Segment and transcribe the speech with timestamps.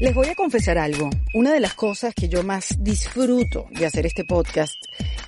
[0.00, 1.10] Les voy a confesar algo.
[1.34, 4.74] Una de las cosas que yo más disfruto de hacer este podcast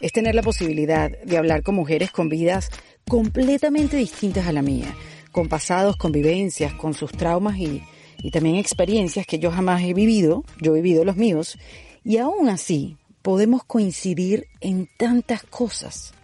[0.01, 2.71] es tener la posibilidad de hablar con mujeres con vidas
[3.07, 4.97] completamente distintas a la mía,
[5.31, 7.83] con pasados, convivencias, con sus traumas y,
[8.23, 11.59] y también experiencias que yo jamás he vivido, yo he vivido los míos,
[12.03, 16.15] y aún así podemos coincidir en tantas cosas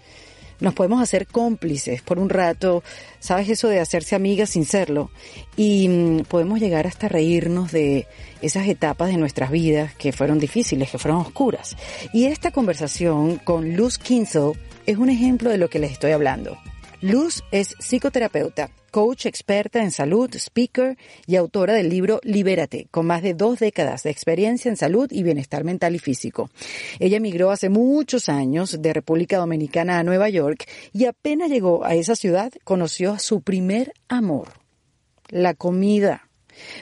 [0.60, 2.82] nos podemos hacer cómplices por un rato,
[3.20, 5.10] sabes eso de hacerse amigas sin serlo,
[5.56, 8.06] y mm, podemos llegar hasta reírnos de
[8.42, 11.76] esas etapas de nuestras vidas que fueron difíciles, que fueron oscuras.
[12.12, 14.52] Y esta conversación con Luz Kinzel
[14.86, 16.58] es un ejemplo de lo que les estoy hablando.
[17.00, 20.96] Luz es psicoterapeuta, coach experta en salud, speaker
[21.28, 25.22] y autora del libro Libérate, con más de dos décadas de experiencia en salud y
[25.22, 26.50] bienestar mental y físico.
[26.98, 31.94] Ella emigró hace muchos años de República Dominicana a Nueva York y apenas llegó a
[31.94, 34.48] esa ciudad conoció a su primer amor,
[35.28, 36.27] la comida.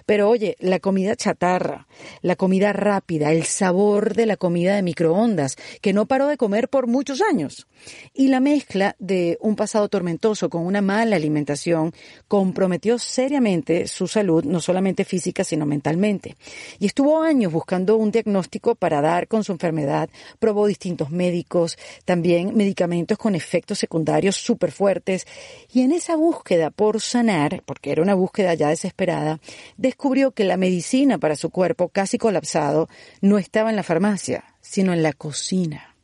[0.04, 1.86] Pero oye, la comida chatarra,
[2.22, 6.68] la comida rápida, el sabor de la comida de microondas, que no paró de comer
[6.68, 7.66] por muchos años,
[8.14, 11.92] y la mezcla de un pasado tormentoso con una mala alimentación
[12.28, 16.36] comprometió seriamente su salud, no solamente física, sino mentalmente.
[16.78, 20.08] Y estuvo años buscando un diagnóstico para dar con su enfermedad,
[20.38, 25.26] probó distintos médicos, también medicamentos con efectos secundarios súper fuertes,
[25.72, 29.40] y en esa búsqueda por sanar, porque era una búsqueda ya desesperada,
[29.76, 32.88] descubrió que la medicina para su cuerpo casi colapsado
[33.20, 35.94] no estaba en la farmacia, sino en la cocina.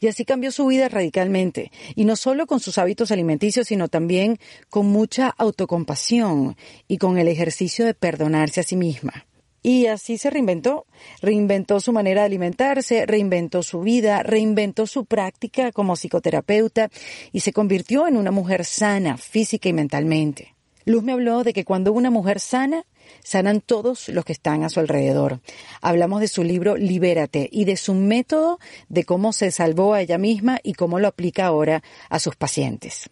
[0.00, 4.38] Y así cambió su vida radicalmente, y no solo con sus hábitos alimenticios, sino también
[4.68, 6.56] con mucha autocompasión
[6.88, 9.26] y con el ejercicio de perdonarse a sí misma.
[9.62, 10.86] Y así se reinventó.
[11.20, 16.90] Reinventó su manera de alimentarse, reinventó su vida, reinventó su práctica como psicoterapeuta
[17.30, 20.56] y se convirtió en una mujer sana física y mentalmente.
[20.84, 22.84] Luz me habló de que cuando una mujer sana,
[23.22, 25.40] sanan todos los que están a su alrededor.
[25.80, 30.18] Hablamos de su libro Libérate y de su método de cómo se salvó a ella
[30.18, 33.10] misma y cómo lo aplica ahora a sus pacientes.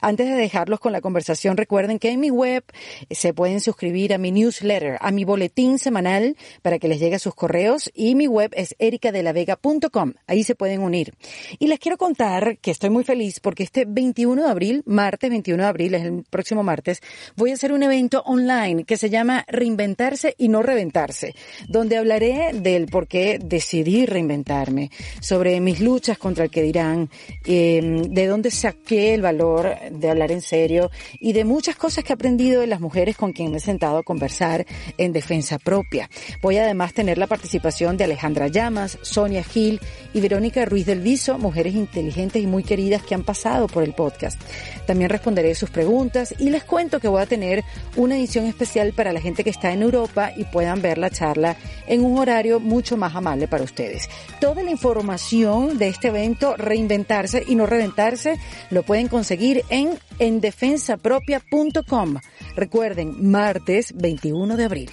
[0.00, 2.64] Antes de dejarlos con la conversación, recuerden que en mi web
[3.10, 7.18] se pueden suscribir a mi newsletter, a mi boletín semanal para que les llegue a
[7.18, 10.14] sus correos y mi web es ericadelavega.com.
[10.26, 11.14] Ahí se pueden unir.
[11.58, 15.62] Y les quiero contar que estoy muy feliz porque este 21 de abril, martes 21
[15.62, 17.00] de abril, es el próximo martes,
[17.36, 21.34] voy a hacer un evento online que se llama Reinventarse y no reventarse,
[21.68, 27.10] donde hablaré del por qué decidí reinventarme, sobre mis luchas contra el que dirán,
[27.44, 29.47] eh, de dónde saqué el valor
[29.90, 33.32] de hablar en serio y de muchas cosas que he aprendido de las mujeres con
[33.32, 34.66] quien me he sentado a conversar
[34.98, 36.10] en defensa propia.
[36.42, 39.80] Voy a además tener la participación de Alejandra Llamas, Sonia Gil
[40.12, 43.94] y Verónica Ruiz del Viso, mujeres inteligentes y muy queridas que han pasado por el
[43.94, 44.40] podcast.
[44.86, 47.64] También responderé sus preguntas y les cuento que voy a tener
[47.96, 51.56] una edición especial para la gente que está en Europa y puedan ver la charla
[51.86, 54.08] en un horario mucho más amable para ustedes.
[54.40, 58.38] Toda la información de este evento, reinventarse y no reventarse,
[58.70, 62.16] lo pueden conseguir en endefensapropia.com.
[62.56, 64.90] Recuerden, martes 21 de abril.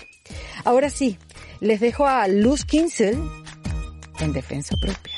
[0.63, 1.17] Ahora sí,
[1.61, 3.17] les dejo a Luz Kinsel
[4.19, 5.16] en Defensa Propia.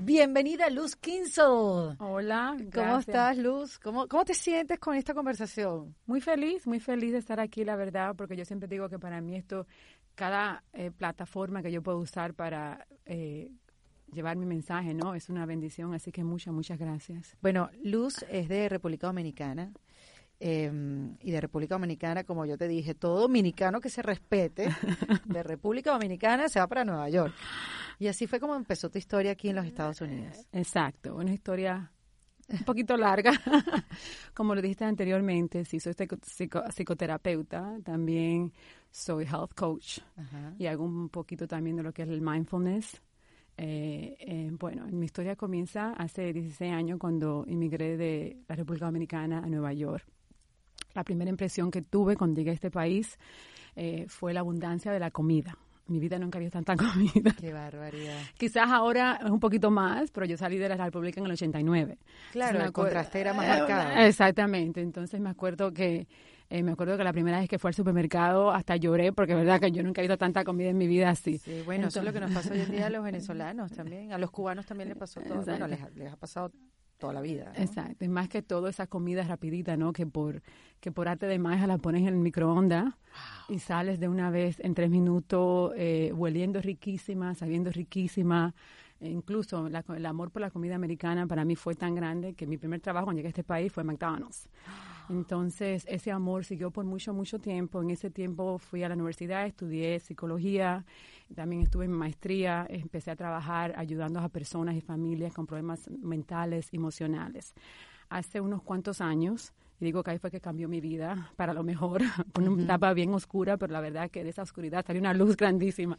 [0.00, 1.94] Bienvenida Luz Kinsel.
[2.00, 3.78] Hola, ¿Cómo estás Luz?
[3.78, 5.94] ¿Cómo, ¿Cómo te sientes con esta conversación?
[6.06, 9.20] Muy feliz, muy feliz de estar aquí, la verdad, porque yo siempre digo que para
[9.20, 9.68] mí esto,
[10.16, 13.52] cada eh, plataforma que yo puedo usar para eh,
[14.12, 15.14] llevar mi mensaje, ¿no?
[15.14, 17.36] Es una bendición, así que muchas, muchas gracias.
[17.40, 19.72] Bueno, Luz es de República Dominicana.
[20.40, 24.68] Em, y de República Dominicana, como yo te dije, todo dominicano que se respete
[25.26, 27.34] de República Dominicana se va para Nueva York.
[27.98, 30.46] Y así fue como empezó tu historia aquí en los Estados Unidos.
[30.52, 31.90] Exacto, una historia
[32.48, 33.32] un poquito larga,
[34.34, 38.52] como lo dijiste anteriormente, sí, soy psicoterapeuta, también
[38.90, 39.98] soy health coach
[40.58, 43.02] y hago un poquito también de lo que es el mindfulness
[43.60, 49.38] eh, eh, bueno, mi historia comienza hace 16 años cuando emigré de la República Dominicana
[49.38, 50.04] a Nueva York.
[50.94, 53.18] La primera impresión que tuve cuando llegué a este país
[53.74, 55.58] eh, fue la abundancia de la comida.
[55.88, 57.34] Mi vida nunca había tanta comida.
[57.40, 58.20] Qué barbaridad.
[58.36, 61.98] Quizás ahora es un poquito más, pero yo salí de la República en el 89.
[62.30, 64.00] Claro, el contraste era más marcado.
[64.06, 64.80] Exactamente.
[64.82, 66.06] Entonces me acuerdo que
[66.50, 69.38] eh, me acuerdo que la primera vez que fue al supermercado hasta lloré porque es
[69.38, 71.38] verdad que yo nunca he visto tanta comida en mi vida así.
[71.38, 74.12] Sí, bueno, eso es lo que nos pasó hoy en día a los venezolanos también,
[74.12, 76.50] a los cubanos también les pasó todo, bueno, les, ha pasado
[76.96, 77.52] toda la vida.
[77.54, 79.92] Exacto, y más que todo esa comida rapidita, ¿no?
[79.92, 80.42] Que por
[80.80, 82.94] que por arte de magia la pones en el microondas
[83.48, 88.54] y sales de una vez en tres minutos eh, hueliendo riquísima, sabiendo riquísima,
[89.00, 92.56] E incluso el amor por la comida americana para mí fue tan grande que mi
[92.56, 94.48] primer trabajo cuando llegué a este país fue McDonald's.
[95.10, 97.82] Entonces, ese amor siguió por mucho, mucho tiempo.
[97.82, 100.84] En ese tiempo fui a la universidad, estudié psicología,
[101.34, 106.68] también estuve en maestría, empecé a trabajar ayudando a personas y familias con problemas mentales,
[106.72, 107.54] emocionales.
[108.10, 111.62] Hace unos cuantos años, y digo que ahí fue que cambió mi vida para lo
[111.62, 112.02] mejor,
[112.32, 115.36] con una etapa bien oscura, pero la verdad que de esa oscuridad salió una luz
[115.36, 115.96] grandísima.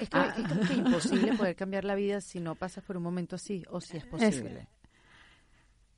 [0.00, 0.34] Es que ah.
[0.36, 3.96] es imposible poder cambiar la vida si no pasas por un momento así, o si
[3.96, 4.68] es posible.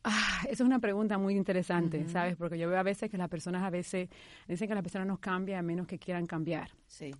[0.04, 2.36] Ah, esa es una pregunta muy interesante, ¿sabes?
[2.36, 4.10] Porque yo veo a veces que las personas a veces
[4.46, 6.70] dicen que las personas no cambian a menos que quieran cambiar.
[6.86, 7.10] Sí.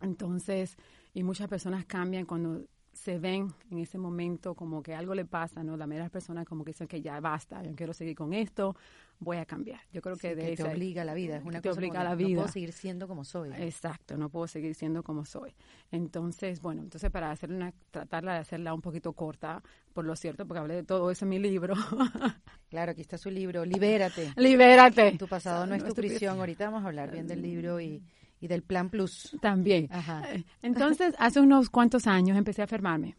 [0.00, 0.76] Entonces,
[1.12, 2.64] y muchas personas cambian cuando
[2.94, 5.76] se ven en ese momento como que algo le pasa, ¿no?
[5.76, 8.32] La mayoría de las personas como que dicen que ya basta, yo quiero seguir con
[8.32, 8.76] esto,
[9.18, 9.80] voy a cambiar.
[9.92, 12.00] Yo creo que de que te obliga a la vida, es una te cosa obliga
[12.00, 12.30] a la vida.
[12.30, 13.50] No puedo seguir siendo como soy.
[13.58, 15.54] Exacto, no puedo seguir siendo como soy.
[15.90, 19.62] Entonces, bueno, entonces para hacer una, tratarla de hacerla un poquito corta,
[19.92, 21.74] por lo cierto, porque hablé de todo eso en mi libro.
[22.70, 24.32] claro, aquí está su libro, Libérate.
[24.36, 25.16] Libérate.
[25.18, 26.38] Tu pasado no es tu prisión.
[26.38, 28.02] Ahorita vamos a hablar bien del libro y
[28.44, 29.36] y del Plan Plus.
[29.40, 29.88] También.
[29.90, 33.16] Eh, entonces, hace unos cuantos años empecé a enfermarme.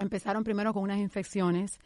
[0.00, 1.78] Empezaron primero con unas infecciones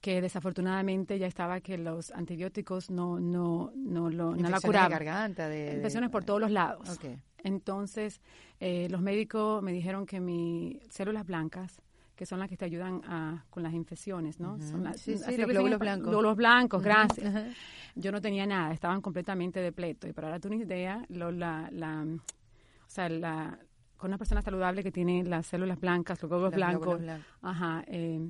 [0.00, 4.90] que desafortunadamente ya estaba que los antibióticos no no no lo no la curaban.
[4.90, 6.98] De garganta, de, infecciones por todos los lados.
[7.44, 8.20] Entonces
[8.60, 11.80] eh, los médicos me dijeron que mis células blancas
[12.14, 14.58] que son las que te ayudan a, con las infecciones, ¿no?
[14.60, 16.08] Son las, sí, sí, los glóbulos blancos.
[16.08, 17.56] Glóbulos blancos, gracias.
[17.94, 20.08] Yo no tenía nada, estaban completamente depletos.
[20.08, 23.58] Y para darte una idea, lo, la, la, o sea, la,
[23.96, 27.00] con una persona saludable que tiene las células blancas, los glóbulos blancos,
[27.42, 28.20] ajá, eh,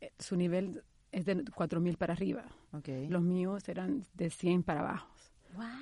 [0.00, 0.82] eh, su nivel
[1.12, 2.44] es de 4.000 para arriba.
[2.72, 3.08] Okay.
[3.08, 5.13] Los míos eran de 100 para abajo.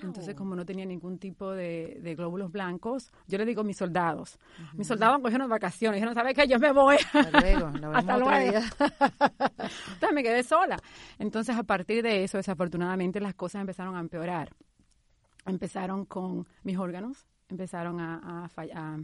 [0.03, 4.39] Entonces, como no tenía ningún tipo de, glóbulos blancos, yo le digo a mis soldados.
[4.75, 5.97] Mis soldados cogieron vacaciones.
[5.97, 6.47] Dijeron, ¿sabes qué?
[6.47, 6.97] Yo me voy.
[7.13, 7.67] Hasta luego.
[7.95, 8.59] Hasta luego.
[8.79, 10.77] Entonces me quedé sola.
[11.19, 14.51] Entonces, a partir de eso, desafortunadamente, las cosas empezaron a empeorar.
[15.47, 18.99] Empezaron con mis órganos, empezaron a, a,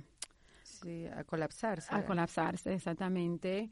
[0.62, 1.94] sí, a colapsarse.
[1.94, 3.70] A colapsarse, exactamente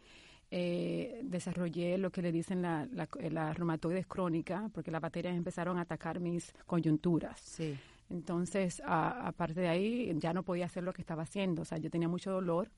[0.50, 5.78] eh, desarrollé lo que le dicen la, la, la, reumatoides crónica, porque las bacterias empezaron
[5.78, 7.40] a atacar mis coyunturas.
[7.40, 7.76] Sí.
[8.08, 11.62] Entonces, aparte de ahí, ya no podía hacer lo que estaba haciendo.
[11.62, 12.70] O sea, yo tenía mucho dolor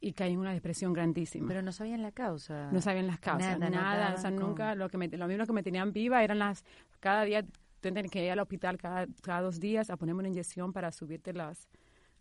[0.00, 1.46] y caí en una depresión grandísima.
[1.48, 2.70] Pero no sabían la causa.
[2.72, 4.14] No sabían las causas, nada.
[4.14, 6.64] o sea, nunca, lo que me, lo mismo que me tenían viva eran las,
[7.00, 7.44] cada día,
[7.80, 11.32] tenía que ir al hospital cada, cada dos días a ponerme una inyección para subirte
[11.32, 11.68] las,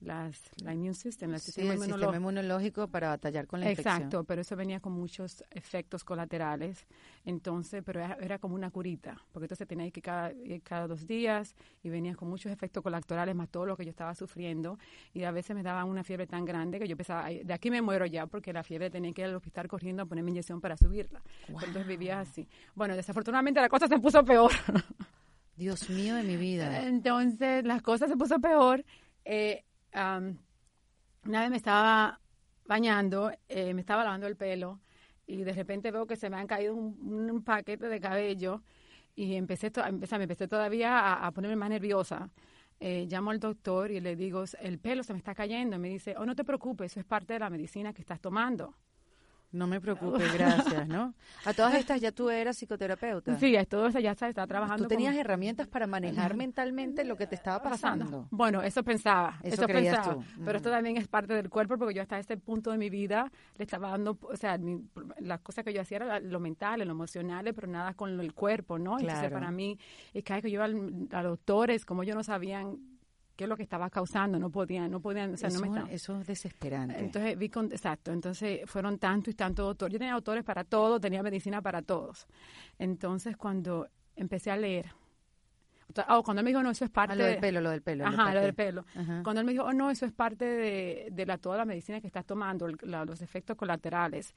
[0.06, 3.96] las, la immune system, el, sistema, inmunológico para batallar con la infección.
[3.96, 6.86] Exacto, pero eso venía con muchos efectos colaterales.
[7.26, 10.32] Entonces, pero era, como una curita, porque entonces tenía que ir cada,
[10.64, 14.14] cada dos días y venía con muchos efectos colaterales, más todo lo que yo estaba
[14.14, 14.78] sufriendo.
[15.14, 17.82] Y a veces me daba una fiebre tan grande que yo pensaba, de aquí me
[17.82, 20.78] muero ya, porque la fiebre tenía que ir al hospital corriendo a ponerme inyección para
[20.78, 21.22] subirla.
[21.48, 22.48] Entonces vivía así.
[22.76, 24.52] Bueno, desafortunadamente la cosa se puso peor.
[25.56, 26.84] Dios mío de mi vida.
[26.88, 28.84] Entonces, las cosas se puso peor.
[29.24, 29.64] Eh,
[29.96, 32.20] una vez me estaba
[32.66, 34.82] bañando, eh, me estaba lavando el pelo
[35.28, 38.62] y de repente veo que se me han caído un, paquete de cabello
[39.16, 42.30] y empecé, empecé, me empecé todavía a, ponerme más nerviosa.
[42.80, 45.80] Eh, llamo al doctor y le digo, el pelo se me está cayendo.
[45.80, 48.76] Me dice, oh, no te preocupes, eso es parte de la medicina que estás tomando.
[49.56, 51.14] No me preocupes, gracias, ¿no?
[51.46, 53.40] A todas estas ya tú eras psicoterapeuta.
[53.40, 54.84] Sí, a todas ya estaba trabajando.
[54.84, 58.28] ¿Tú tenías herramientas para manejar mentalmente lo que te estaba pasando?
[58.32, 60.18] Bueno, eso pensaba, eso, pensaba.
[60.44, 63.32] Pero esto también es parte del cuerpo porque yo hasta este punto de mi vida
[63.58, 64.60] le estaba dando, o sea,
[65.20, 68.78] las cosas que yo hacía era lo mental, lo emocional, pero nada con el cuerpo,
[68.78, 69.00] ¿no?
[69.00, 69.80] Entonces para mí,
[70.14, 72.95] es que, que yo iba a doctores, como yo no sabían
[73.36, 75.94] qué es lo que estaba causando, no podían, no podían, o sea, eso, no me
[75.94, 76.98] Eso es desesperante.
[77.00, 79.94] Entonces vi con, exacto, entonces fueron tantos y tantos doctores.
[79.94, 82.28] Yo tenía doctores para todo, tenía medicina para todos.
[82.80, 84.88] Entonces cuando empecé a leer,
[86.08, 87.14] oh, cuando él me dijo, no, eso es parte...
[87.14, 88.06] Ah, lo del pelo, lo del pelo.
[88.06, 88.86] Ajá, lo del pelo.
[89.24, 92.00] Cuando él me dijo, oh, no, eso es parte de, de la, toda la medicina
[92.00, 94.34] que estás tomando, los efectos colaterales.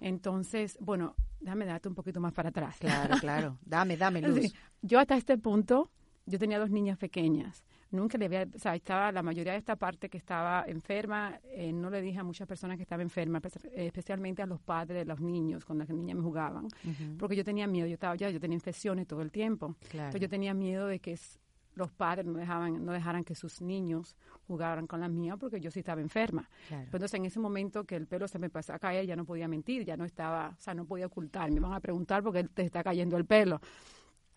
[0.00, 2.76] Entonces, bueno, déjame darte un poquito más para atrás.
[2.78, 3.58] Claro, claro.
[3.66, 4.54] Dame, dame luz.
[4.80, 5.90] Yo hasta este punto,
[6.24, 9.76] yo tenía dos niñas pequeñas nunca le había, o sea, estaba la mayoría de esta
[9.76, 13.42] parte que estaba enferma, eh, no le dije a muchas personas que estaban enfermas,
[13.72, 16.68] especialmente a los padres de los niños, cuando las niñas me jugaban,
[17.18, 20.28] porque yo tenía miedo, yo estaba ya, yo tenía infecciones todo el tiempo, entonces yo
[20.28, 21.18] tenía miedo de que
[21.78, 24.16] los padres no dejaban, no dejaran que sus niños
[24.46, 26.50] jugaran con las mías porque yo sí estaba enferma.
[26.70, 29.46] Entonces en ese momento que el pelo se me empezó a caer, ya no podía
[29.46, 32.62] mentir, ya no estaba, o sea, no podía ocultar, me van a preguntar porque te
[32.62, 33.60] está cayendo el pelo.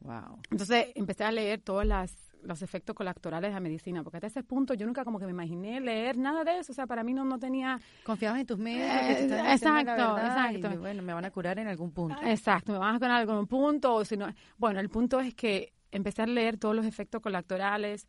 [0.01, 0.39] Wow.
[0.51, 4.43] Entonces empecé a leer todas las los efectos colaterales de la medicina, porque hasta ese
[4.43, 7.13] punto yo nunca como que me imaginé leer nada de eso, o sea, para mí
[7.13, 7.79] no, no tenía...
[8.03, 10.71] Confiabas en tus médicos que te eh, exacto, exacto.
[10.73, 12.17] Y, bueno, me van a curar en algún punto.
[12.23, 14.27] Exacto, me van a curar en algún punto, o si no...
[14.57, 18.07] Bueno, el punto es que empecé a leer todos los efectos colaterales,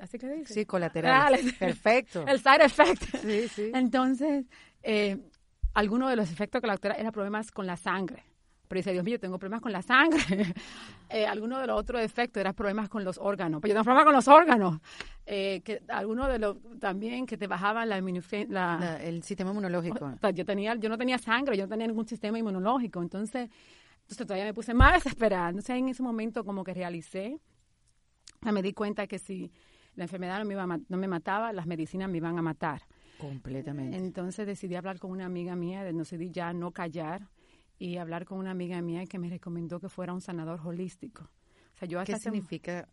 [0.00, 0.54] ¿así que dice?
[0.54, 1.52] Sí, colaterales.
[1.54, 2.24] Perfecto.
[2.26, 3.02] el side effect.
[3.22, 3.70] Sí, sí.
[3.74, 4.46] Entonces,
[4.82, 5.18] eh,
[5.74, 8.24] alguno de los efectos colaterales era problemas con la sangre.
[8.68, 10.20] Pero dice, Dios mío, tengo problemas con la sangre.
[11.08, 13.60] eh, alguno de los otros efectos era problemas con los órganos.
[13.62, 14.80] Pero yo tengo problemas con los órganos.
[15.24, 18.00] Eh, que alguno de los también que te bajaban la,
[18.48, 20.14] la, el sistema inmunológico.
[20.34, 23.00] yo tenía, yo no tenía sangre, yo no tenía ningún sistema inmunológico.
[23.00, 23.48] Entonces,
[24.02, 25.48] entonces todavía me puse más desesperada.
[25.48, 27.40] Entonces en ese momento como que realicé,
[28.42, 29.50] me di cuenta que si
[29.96, 32.82] la enfermedad no me, iba no me mataba, las medicinas me iban a matar.
[33.18, 33.96] Completamente.
[33.96, 37.28] Entonces decidí hablar con una amiga mía, decidí ya no callar
[37.78, 41.30] y hablar con una amiga mía que me recomendó que fuera un sanador holístico.
[41.74, 42.88] O sea, yo ¿Qué significa?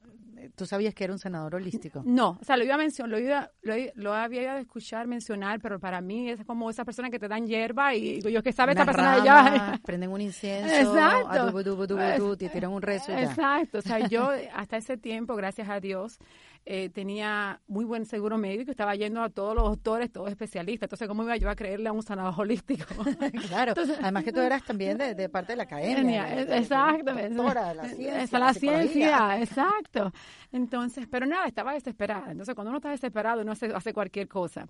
[0.56, 2.04] ¿Tú sabías que era un sanador holístico?
[2.06, 3.51] No, o sea, lo iba a mencionar, lo, iba,
[3.96, 7.27] lo, había ido a escuchar mencionar, pero para mí es como esa persona que te
[7.27, 9.80] dan hierba y yo que sabe esta persona ya.
[9.86, 12.38] prenden un incienso, Exacto.
[12.38, 16.20] te tiran un rezo y Exacto, o sea, yo hasta ese tiempo, gracias a Dios,
[16.67, 20.88] eh, tenía muy buen seguro médico, estaba yendo a todos los doctores, todos especialistas.
[20.88, 22.86] Entonces, ¿cómo iba yo a creerle a un sanador holístico?
[23.48, 26.41] claro, además que tú eras también de, parte de la academia.
[26.57, 27.36] Exactamente.
[27.36, 28.22] Doctora de la ciencia.
[28.24, 30.12] Esa la, ciencia, exacto.
[30.51, 32.31] Entonces, pero nada, estaba desesperada.
[32.31, 34.67] Entonces, cuando uno está desesperado, uno hace, hace cualquier cosa.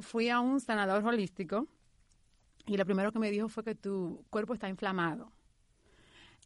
[0.00, 1.68] Fui a un sanador holístico
[2.66, 5.30] y lo primero que me dijo fue que tu cuerpo está inflamado.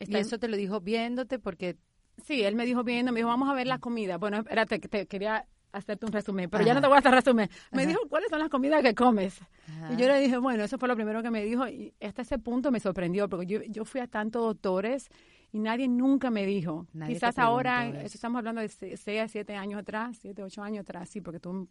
[0.00, 1.78] y eso te lo dijo viéndote porque
[2.24, 4.18] Sí, él me dijo viendo, me dijo, vamos a ver la comida.
[4.18, 7.50] Bueno, espérate, te quería hacerte un resumen, pero ya no te voy a hacer resumen.
[7.72, 9.40] Me dijo, ¿cuáles son las comidas que comes?
[9.92, 12.38] Y yo le dije, bueno, eso fue lo primero que me dijo y hasta ese
[12.38, 15.10] punto me sorprendió, porque yo, yo fui a tantos doctores
[15.52, 16.86] y nadie nunca me dijo.
[17.06, 21.20] Quizás ahora, estamos hablando de 6 a 7 años atrás, 7, 8 años atrás, sí,
[21.20, 21.68] porque tú,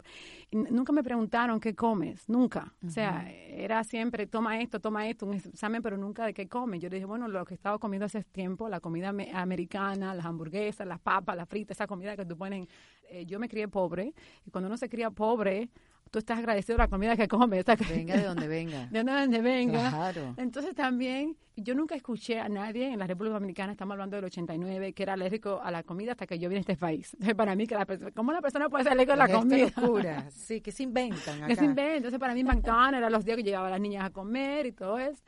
[0.52, 2.74] nunca me preguntaron qué comes, nunca.
[2.86, 6.82] O sea, era siempre, toma esto, toma esto, un examen, pero nunca de qué comes.
[6.82, 10.26] Yo le dije, bueno, lo que he estado comiendo hace tiempo, la comida americana, las
[10.26, 12.68] hamburguesas, las papas, las fritas, esa comida que tú pones.
[13.10, 14.14] Eh, yo me crié pobre,
[14.46, 15.70] y cuando uno se cría pobre,
[16.12, 17.66] tú estás agradecido de la comida que comes.
[17.90, 18.86] Venga de donde venga.
[18.92, 19.90] De donde venga.
[19.90, 20.34] Claro.
[20.38, 24.94] Entonces también, yo nunca escuché a nadie en la República Dominicana, estamos hablando del 89,
[24.94, 27.14] que era alérgico a la comida hasta que yo vine a este país.
[27.14, 29.72] Entonces, para mí, que la ¿cómo una persona puede ser alérgico a la comida?
[29.76, 30.30] locura.
[30.32, 31.48] Sí, que se inventan acá.
[31.48, 31.98] Que se inventan.
[31.98, 35.00] Entonces, para mí, McDonald's eran los días que llegaban las niñas a comer y todo
[35.00, 35.22] eso.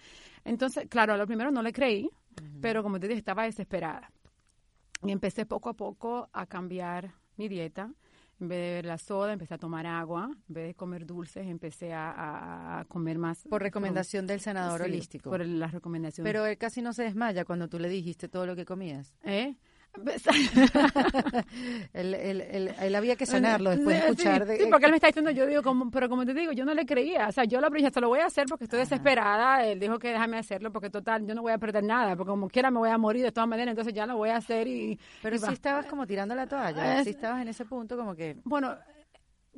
[0.46, 2.10] Entonces, claro, a lo primero no le creí,
[2.62, 4.12] pero como te dije, estaba desesperada.
[5.04, 7.92] Y empecé poco a poco a cambiar mi dieta
[8.40, 10.30] en vez de beber la soda, empecé a tomar agua.
[10.48, 13.44] En vez de comer dulces, empecé a, comer más.
[13.50, 15.30] Por recomendación del senador holístico.
[15.30, 16.24] Por la recomendación.
[16.24, 19.14] Pero él casi no se desmaya cuando tú le dijiste todo lo que comías.
[19.24, 19.56] ¿Eh?
[21.94, 24.48] él, había que sanarlo después de escuchar.
[24.58, 26.74] Sí, porque él me está diciendo, yo digo, como, pero como te digo, yo no
[26.74, 27.28] le creía.
[27.28, 29.66] O sea, yo lo dije, se lo voy a hacer porque estoy desesperada.
[29.66, 32.48] Él dijo que déjame hacerlo porque total, yo no voy a perder nada, porque como
[32.50, 35.00] quiera me voy a morir de todas maneras, entonces ya lo voy a hacer y...
[35.22, 38.38] Pero si estabas como tirando la toalla, si estabas en ese punto como que...
[38.44, 38.76] Bueno,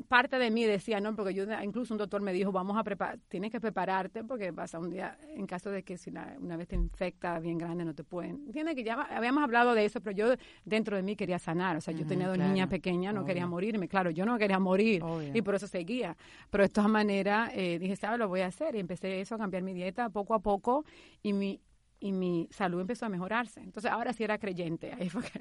[0.08, 3.20] parte de mí decía, no, porque yo, incluso un doctor me dijo, vamos a preparar,
[3.28, 6.76] tienes que prepararte porque pasa un día, en caso de que si una vez te
[6.76, 8.52] infecta bien grande, no te pueden.
[8.52, 10.34] Tiene que ya habíamos hablado de eso, pero yo
[10.66, 13.88] dentro de mí quería sanar, o sea, yo tenía dos niñas pequeñas, no quería morirme,
[13.88, 15.04] claro, yo no quería morir
[15.34, 16.16] y por eso seguía,
[16.50, 18.20] pero de todas maneras eh, dije, ¿sabes?
[18.20, 20.86] Lo voy a hacer y empecé eso, a cambiar mi dieta poco a poco
[21.22, 21.62] y mi,
[22.00, 23.62] y mi salud empezó a mejorarse.
[23.62, 25.40] Entonces ahora sí era creyente, ahí fue que...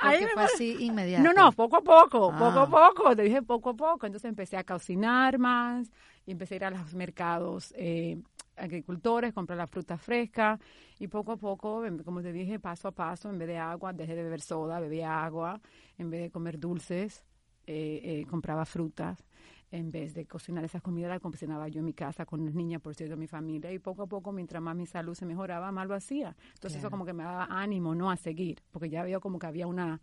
[0.00, 1.22] Porque fue así inmediato.
[1.24, 2.70] No, no, poco a poco, poco a ah.
[2.70, 4.06] poco, te dije poco a poco.
[4.06, 5.90] Entonces empecé a cocinar más,
[6.26, 8.18] y empecé a ir a los mercados eh,
[8.56, 10.58] agricultores, comprar la fruta fresca
[10.98, 13.92] y poco a poco, em, como te dije, paso a paso, en vez de agua,
[13.92, 15.60] dejé de beber soda, bebía agua,
[15.98, 17.24] en vez de comer dulces,
[17.66, 19.24] eh, eh, compraba frutas
[19.70, 22.80] en vez de cocinar esas comidas, la cocinaba yo en mi casa con las niñas,
[22.80, 25.88] por cierto, mi familia, y poco a poco, mientras más mi salud se mejoraba, más
[25.88, 26.36] lo hacía.
[26.54, 29.46] Entonces eso como que me daba ánimo, ¿no?, a seguir, porque ya veo como que
[29.46, 30.00] había una...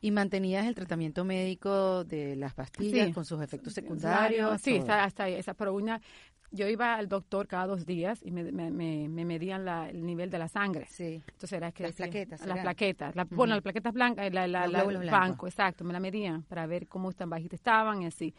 [0.00, 4.60] ¿Y mantenías el tratamiento médico de las pastillas con sus efectos secundarios?
[4.60, 6.00] Sí, hasta, esa, pero una,
[6.50, 10.30] yo iba al doctor cada dos días y me, me, me, medían la, el nivel
[10.30, 10.86] de la sangre.
[10.88, 11.20] Sí.
[11.26, 11.84] Entonces era que...
[11.84, 12.46] Las plaquetas.
[12.46, 13.14] Las plaquetas.
[13.30, 15.84] Bueno, las plaquetas blancas, la, la, la, el banco, exacto.
[15.84, 18.34] Me la medían para ver cómo tan bajitas estaban y así.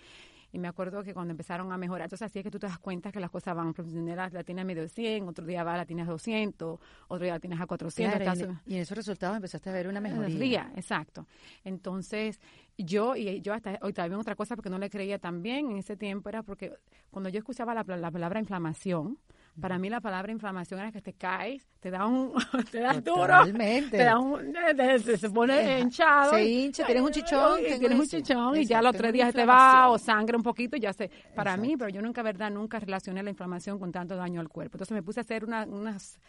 [0.56, 2.80] Y me acuerdo que cuando empezaron a mejorar, entonces así es que tú te das
[2.80, 3.74] cuenta que las cosas van.
[3.74, 7.34] Primero la tienes a medio 100, otro día va la tienes a 200, otro día
[7.34, 8.40] la tienes a 400.
[8.66, 10.72] y, en, esos resultados empezaste a ver una mejoría.
[10.78, 11.28] exacto.
[11.66, 12.40] Entonces,
[12.78, 15.98] yo, y yo hasta hoy también otra cosa porque no le creía también en ese
[15.98, 16.72] tiempo, era porque
[17.12, 19.18] cuando yo escuchaba la, la palabra inflamación,
[19.60, 22.34] Para mí la palabra inflamación era que te caes, te da un,
[22.72, 23.46] te da duro,
[23.90, 24.54] te da un,
[25.00, 26.32] se pone hinchado.
[26.34, 27.60] Se hincha, tienes un chichón.
[27.62, 30.76] Y tienes un chichón y ya los tres días te va o sangre un poquito,
[30.78, 31.10] ya sé.
[31.34, 34.76] Para mí, pero yo nunca, verdad, nunca relacioné la inflamación con tanto daño al cuerpo.
[34.76, 36.20] Entonces me puse a hacer unas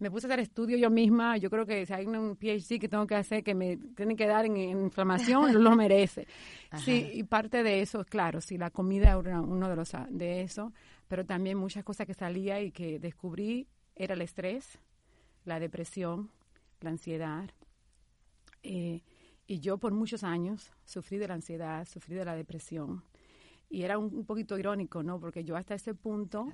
[0.00, 1.36] me puse a hacer estudio yo misma.
[1.36, 4.26] Yo creo que si hay un PhD que tengo que hacer que me tiene que
[4.26, 6.26] dar en, inflamación, lo merece.
[6.84, 10.72] Sí, y parte de eso, claro, sí, la comida era uno de los de eso,
[11.10, 14.78] pero también muchas cosas que salía y que descubrí era el estrés,
[15.44, 16.30] la depresión,
[16.80, 17.50] la ansiedad.
[18.62, 19.02] Eh,
[19.48, 23.02] y yo por muchos años sufrí de la ansiedad, sufrí de la depresión
[23.72, 25.20] y era un, poquito irónico, ¿no?
[25.20, 26.48] Porque yo hasta ese punto,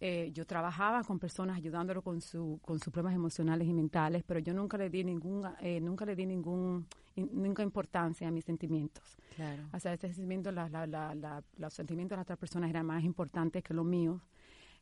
[0.00, 4.40] eh, yo trabajaba con personas ayudándolo con, su, con sus problemas emocionales y mentales, pero
[4.40, 9.18] yo nunca le di ningún, eh, nunca le di ningún, nunca importancia a mis sentimientos.
[9.36, 9.64] Claro.
[9.74, 13.04] O sea, ese sentimiento, la, la, la, los sentimientos de las otras personas eran más
[13.04, 14.22] importantes que los míos.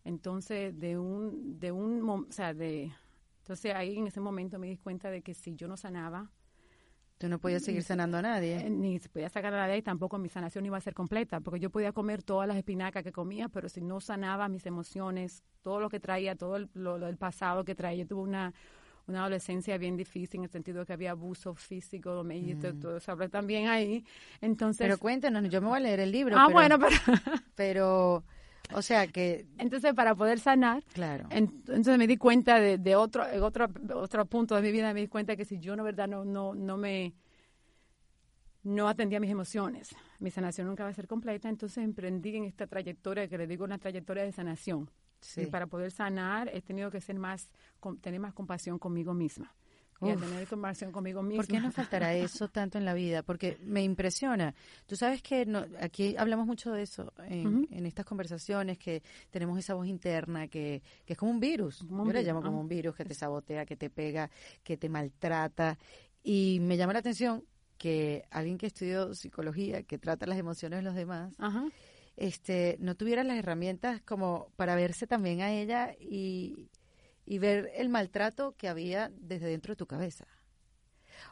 [0.04, 2.92] Entonces, de un, de un, o sea, de,
[3.40, 6.30] entonces ahí en ese momento me di cuenta de que si yo no sanaba,
[7.20, 8.66] Tú no podías seguir sanando a nadie.
[8.66, 11.60] Eh, ni podía sacar a nadie y tampoco mi sanación iba a ser completa, porque
[11.60, 15.80] yo podía comer todas las espinacas que comía, pero si no sanaba mis emociones, todo
[15.80, 18.54] lo que traía, todo lo, del pasado que traía, yo tuve una,
[19.06, 22.80] una adolescencia bien difícil en el sentido de que había abuso físico, me mm.
[22.80, 24.02] todo eso también ahí.
[24.40, 26.38] Entonces, pero cuéntanos, yo me voy a leer el libro.
[26.38, 26.96] Ah, bueno, pero...
[27.54, 28.24] pero
[28.72, 29.46] o sea que...
[29.58, 31.26] Entonces, para poder sanar, claro.
[31.30, 35.08] entonces me di cuenta de, de otro, otro, otro punto de mi vida, me di
[35.08, 37.14] cuenta que si yo, no verdad, no, no, no me...
[38.62, 42.66] No atendía mis emociones, mi sanación nunca va a ser completa, entonces emprendí en esta
[42.66, 44.90] trayectoria que le digo una trayectoria de sanación.
[45.22, 45.42] Sí.
[45.42, 47.48] Y para poder sanar he tenido que ser más,
[48.02, 49.54] tener más compasión conmigo misma
[50.02, 51.42] y a tener conversación conmigo misma.
[51.42, 53.22] ¿Por qué nos faltará eso tanto en la vida?
[53.22, 54.54] Porque me impresiona.
[54.86, 59.74] Tú sabes que no, aquí hablamos mucho de eso en, estas conversaciones, que tenemos esa
[59.74, 61.80] voz interna que, que es como un virus.
[61.80, 64.30] Yo la llamo como un virus que te sabotea, que te pega,
[64.62, 65.78] que te maltrata.
[66.22, 67.44] Y me llama la atención
[67.76, 71.34] que alguien que estudió psicología, que trata las emociones de los demás,
[72.16, 76.68] este no tuviera las herramientas como para verse también a ella y
[77.30, 80.26] y ver el maltrato que había desde dentro de tu cabeza.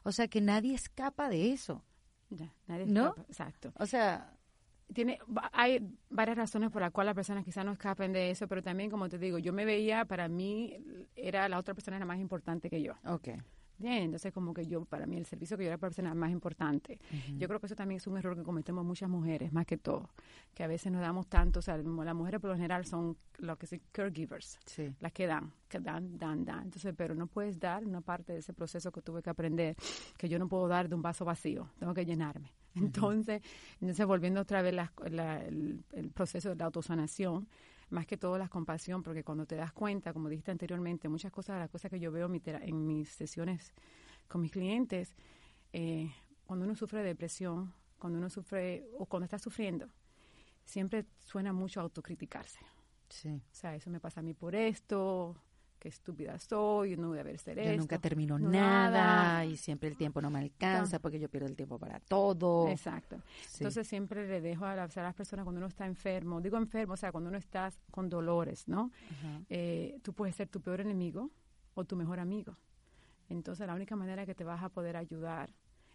[0.05, 1.83] O sea que nadie escapa de eso.
[2.69, 3.17] nadie ¿No?
[3.29, 3.73] exacto.
[3.75, 4.33] O sea,
[4.95, 5.19] tiene
[5.53, 8.91] hay varias razones por las cuales las personas quizás no escapen de eso, pero también
[8.91, 10.79] como te digo, yo me veía para mí
[11.17, 12.95] era la otra persona era más importante que yo.
[13.05, 13.39] Okay.
[13.79, 16.99] Bien, entonces como que yo, para mí el servicio que yo era persona más importante.
[17.37, 20.11] Yo creo que eso también es un error que cometemos muchas mujeres, más que todo,
[20.53, 23.57] que a veces nos damos tanto, o sea, las mujeres por lo general son lo
[23.57, 24.59] que se caregivers,
[24.99, 26.65] las que dan, que dan, dan, dan.
[26.65, 29.77] Entonces, pero no puedes dar una parte de ese proceso que tuve que aprender,
[30.17, 32.53] que yo no puedo dar de un vaso vacío, tengo que llenarme.
[32.75, 33.43] Entonces,
[33.81, 37.49] entonces volviendo otra vez el, el proceso de la autosanación,
[37.91, 41.57] más que todo la compasión, porque cuando te das cuenta, como dijiste anteriormente, muchas cosas
[41.57, 43.75] de las cosas que yo veo en, mis sesiones
[44.29, 45.15] con mis clientes,
[45.73, 46.13] eh,
[46.47, 49.89] cuando uno sufre de depresión, cuando uno sufre o cuando está sufriendo,
[50.65, 52.61] siempre suena mucho autocriticarse.
[53.09, 53.31] Sí.
[53.31, 55.37] O sea, eso me pasa a mí por esto,
[55.79, 59.97] qué estúpida soy, no voy a ver ser yo nunca termino nada, y siempre el
[59.97, 62.69] tiempo no me alcanza porque yo pierdo el tiempo para todo.
[62.69, 63.21] Exacto.
[63.55, 67.13] Entonces siempre le dejo a, las personas cuando uno está enfermo, digo enfermo, o sea,
[67.13, 68.91] cuando uno está con dolores, ¿no?
[69.49, 71.31] Eh, tú puedes ser tu peor enemigo
[71.75, 72.57] o tu mejor amigo.
[73.29, 75.53] Entonces la única manera que te vas a poder ayudar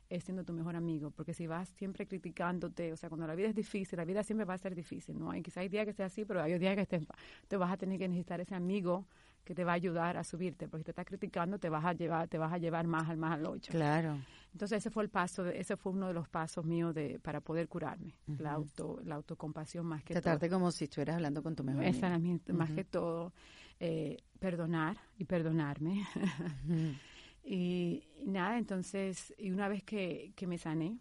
[0.10, 3.48] es siendo tu mejor amigo, porque si vas siempre criticándote, o sea, cuando la vida
[3.48, 5.32] es difícil, la vida siempre va a ser difícil, ¿no?
[5.32, 7.04] Hay, quizá hay días que sea así, pero hay días que estés,
[7.48, 9.08] te vas a tener que necesitar ese amigo
[9.44, 11.94] que te va a ayudar a subirte, porque si te estás criticando te vas a
[11.94, 13.72] llevar, te vas a llevar más al más al ocho.
[13.72, 14.18] Claro.
[14.54, 17.68] Entonces ese fue el paso, ese fue uno de los pasos míos de para poder
[17.68, 21.84] curarme, la auto, la autocompasión más que Tratarte como si estuvieras hablando con tu mejor
[21.84, 22.20] Esa
[22.54, 23.34] más que todo,
[23.80, 26.06] eh, perdonar y perdonarme.
[27.44, 31.00] y, nada, entonces, y una vez que, que me sané,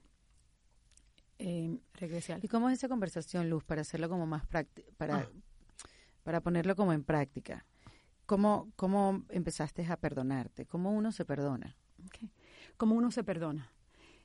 [1.39, 2.45] eh, regresé al...
[2.45, 5.29] ¿Y cómo es esa conversación, Luz, para hacerlo como más práctica, para, ah.
[6.23, 7.67] para ponerlo como en práctica?
[8.33, 10.65] ¿Cómo, ¿Cómo empezaste a perdonarte?
[10.65, 11.77] ¿Cómo uno se perdona?
[12.79, 13.71] ¿Cómo uno se perdona?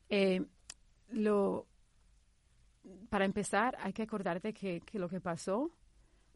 [0.07, 0.45] Eh,
[1.09, 1.67] lo,
[3.09, 5.73] para empezar, hay que acordarte que, que, lo que pasó,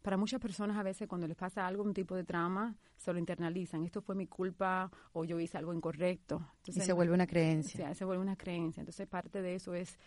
[0.02, 3.86] para muchas personas a veces cuando les pasa algún tipo de trauma, se lo internalizan.
[3.86, 6.46] Esto fue mi culpa o yo hice algo incorrecto.
[6.66, 7.96] y se vuelve una creencia.
[7.96, 8.82] se vuelve una creencia.
[8.82, 9.98] Entonces parte de eso es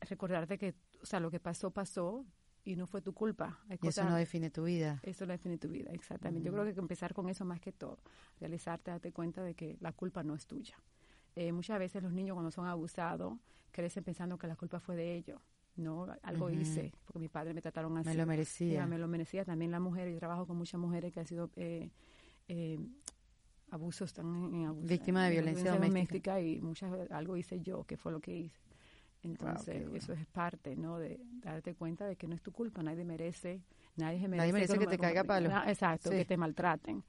[0.00, 2.24] recordarte que, o sea, lo que pasó, pasó,
[2.68, 3.58] y no fue tu culpa.
[3.82, 5.00] eso no define tu vida.
[5.02, 6.46] Eso no define tu vida, exactamente.
[6.46, 7.98] Yo creo que empezar con eso más que todo.
[8.38, 10.76] Realizarte, darte cuenta de que la culpa no es tuya.
[11.34, 13.38] Eh, muchas veces los niños cuando son abusados
[13.70, 15.40] crecen pensando que la culpa fue de ellos.
[15.76, 16.08] ¿no?
[16.22, 18.10] Algo hice, porque mi padre me trataron así.
[18.10, 18.86] Me lo merecía.
[18.86, 19.46] me lo merecía.
[19.46, 21.88] También la mujer, yo trabajo con muchas mujeres que han sido eh,
[22.48, 22.78] eh,
[23.70, 24.86] abusos, están en.
[24.86, 26.38] Víctima de violencia, doméstica.
[26.38, 28.67] Y muchas algo hice yo, que fue lo que hice.
[29.22, 30.98] Entonces, eso es parte, ¿no?
[30.98, 33.62] De darte cuenta de que no es tu culpa, nadie merece,
[33.96, 35.50] nadie merece, nadie merece que, te caiga palo.
[35.66, 37.02] exacto, que te maltraten.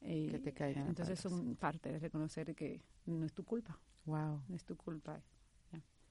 [0.00, 3.78] que te caigan Entonces, son parte de reconocer que no es tu culpa.
[4.06, 4.42] Wow.
[4.48, 5.20] No es tu culpa.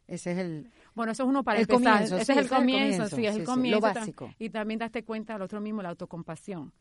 [0.10, 0.72] Ese es el.
[0.96, 2.04] Bueno, eso es uno para empezar.
[2.04, 3.80] ese es el comienzo, sí, es el comienzo.
[3.88, 4.34] lo básico.
[4.40, 6.74] Y también daste cuenta al otro mismo la autocompasión.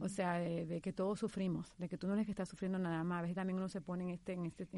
[0.00, 3.02] O sea, de, que todos sufrimos, de que tú no eres que estás sufriendo nada
[3.02, 3.18] más.
[3.18, 4.68] A veces también uno se pone en este, en este,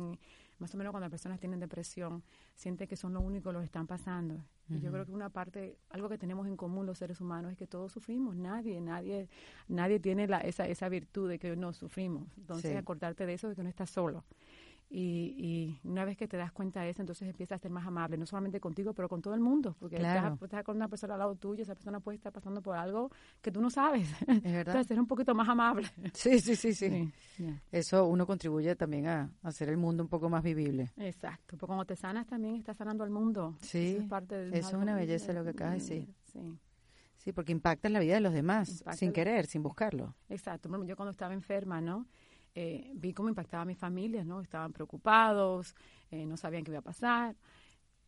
[0.58, 2.22] más o menos cuando las personas tienen depresión,
[2.54, 4.42] siente que son lo único que los están pasando.
[4.70, 7.58] Y yo creo que una parte, algo que tenemos en común los seres humanos es
[7.58, 8.36] que todos sufrimos.
[8.36, 9.28] Nadie, nadie,
[9.66, 12.26] nadie tiene la, esa, esa virtud de que no sufrimos.
[12.38, 14.24] Entonces, acordarte de eso, de que no estás solo.
[14.90, 18.16] Y, una vez que te das cuenta de eso, entonces empiezas a ser más amable,
[18.16, 21.34] no solamente contigo, pero con todo el mundo, porque estás, con una persona al lado
[21.34, 23.10] tuyo, esa persona puede estar pasando por algo
[23.42, 24.08] que tú no sabes.
[24.26, 24.58] Es verdad.
[24.58, 25.88] Entonces, ser un poquito más amable.
[26.14, 27.12] Sí, sí, sí, sí.
[27.70, 30.90] Eso uno contribuye también a, hacer el mundo un poco más vivible.
[30.96, 33.56] Exacto, porque cuando te sanas también estás sanando al mundo.
[33.60, 36.14] Sí, eso es, parte eso es una belleza lo que acabas de decir.
[36.32, 36.58] Sí.
[37.18, 40.14] Sí, porque impacta en la vida de los demás, sin querer, sin buscarlo.
[40.28, 40.70] Exacto.
[40.84, 42.06] Yo cuando estaba enferma, ¿no?
[42.54, 44.40] Eh, vi cómo impactaba a mi familia, ¿no?
[44.40, 45.74] Estaban preocupados,
[46.10, 47.36] eh, no sabían qué iba a pasar.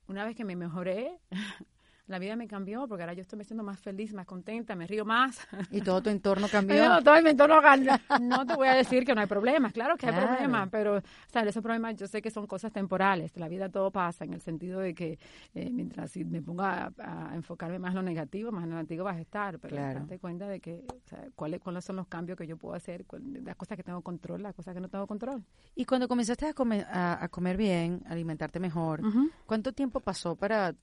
[0.09, 1.19] Una vez que me mejoré,
[2.11, 4.85] la vida me cambió porque ahora yo estoy me siento más feliz, más contenta, me
[4.87, 5.47] río más.
[5.71, 6.89] ¿Y todo tu entorno cambió?
[6.89, 7.93] no, todo mi entorno cambió.
[8.21, 11.03] No te voy a decir que no hay problemas, claro que hay problemas, pero o
[11.29, 14.41] sea, esos problemas yo sé que son cosas temporales, la vida todo pasa en el
[14.41, 15.19] sentido de que
[15.55, 19.05] eh, mientras si me ponga a, enfocarme más en lo negativo, más en lo negativo
[19.05, 20.01] vas a estar, pero claro.
[20.01, 23.05] darte cuenta de que o sea, cuáles, cuáles son los cambios que yo puedo hacer,
[23.45, 25.45] las cosas que tengo control, las cosas que no tengo control.
[25.77, 29.01] Y cuando comenzaste a comer, a, comer bien, alimentarte mejor,
[29.47, 30.75] ¿cuánto tiempo pasó para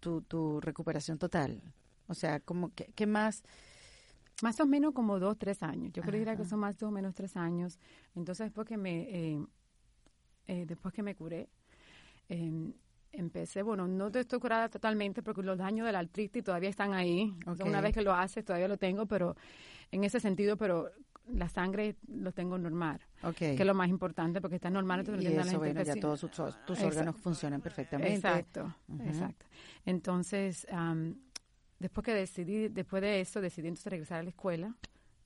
[0.00, 1.62] tu, tu recuperación total?
[2.06, 3.42] O sea, como que, ¿qué más?
[4.42, 5.92] Más o menos como dos, tres años.
[5.92, 7.78] Yo creo que son más o menos tres años.
[8.14, 9.46] Entonces, después que me, eh,
[10.46, 11.48] eh, después que me curé,
[12.28, 12.72] em,
[13.12, 17.34] empecé, bueno, no estoy curada totalmente porque los daños de la artritis todavía están ahí.
[17.64, 19.36] una vez que lo haces, todavía lo tengo, pero
[19.90, 20.90] en ese sentido, pero
[21.26, 23.00] la sangre lo tengo normal,
[23.36, 25.04] que es lo más importante porque está normal.
[25.20, 28.14] y eso, bueno, ya todos tus, órganos funcionan perfectamente.
[28.14, 29.46] Exacto, exacto.
[29.84, 30.66] Entonces,
[31.78, 34.74] después que decidí, después de eso, decidí entonces regresar a la escuela.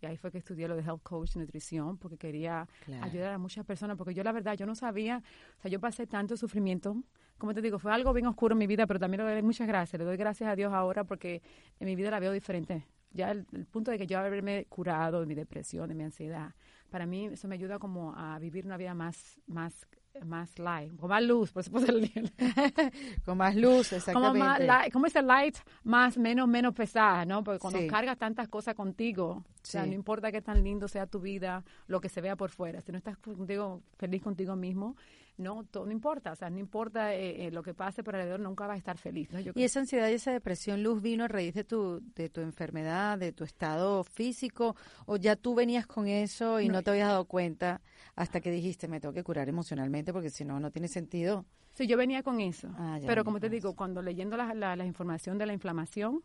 [0.01, 2.67] Y ahí fue que estudié lo de Health Coach, Nutrición, porque quería
[3.03, 3.97] ayudar a muchas personas.
[3.97, 5.23] Porque yo, la verdad, yo no sabía,
[5.59, 6.97] o sea, yo pasé tanto sufrimiento.
[7.39, 9.69] Como te digo, fue algo bien oscuro en mi vida, pero también le doy muchas
[9.69, 9.99] gracias.
[9.99, 11.41] Le doy gracias a Dios ahora porque
[11.79, 15.27] en mi vida la veo diferente ya el, punto de que yo haberme curado de
[15.27, 16.55] mi depresión, de mi ansiedad,
[16.93, 19.89] para mí eso me ayuda como a vivir una vida más, más
[20.27, 21.91] más light, con más luz, por supuesto.
[23.25, 24.39] con más luz, exactamente.
[24.39, 27.43] Como, más light, como ese light más, menos, menos pesada, ¿no?
[27.43, 31.19] Porque cuando cargas tantas cosas contigo, o sea, no importa qué tan lindo sea tu
[31.19, 34.97] vida, lo que se vea por fuera, si no estás contigo, feliz contigo mismo,
[35.43, 38.41] no, todo, no importa, o sea, no importa eh, eh, lo que pase por alrededor,
[38.41, 39.31] nunca vas a estar feliz.
[39.33, 39.41] ¿no?
[39.41, 43.19] y esa ansiedad y esa depresión, Luz, vino a raíz de tu, de tu enfermedad,
[43.19, 44.77] de tu estado físico,
[45.07, 47.81] o ya tú venías con eso y no, te habías dado cuenta
[48.15, 51.45] hasta que dijiste, me tengo que curar emocionalmente porque si no, no tiene sentido.
[51.75, 52.69] Sí, yo venía con eso.
[52.77, 56.23] Ah, pero como te digo, cuando leyendo la, la, información de la inflamación,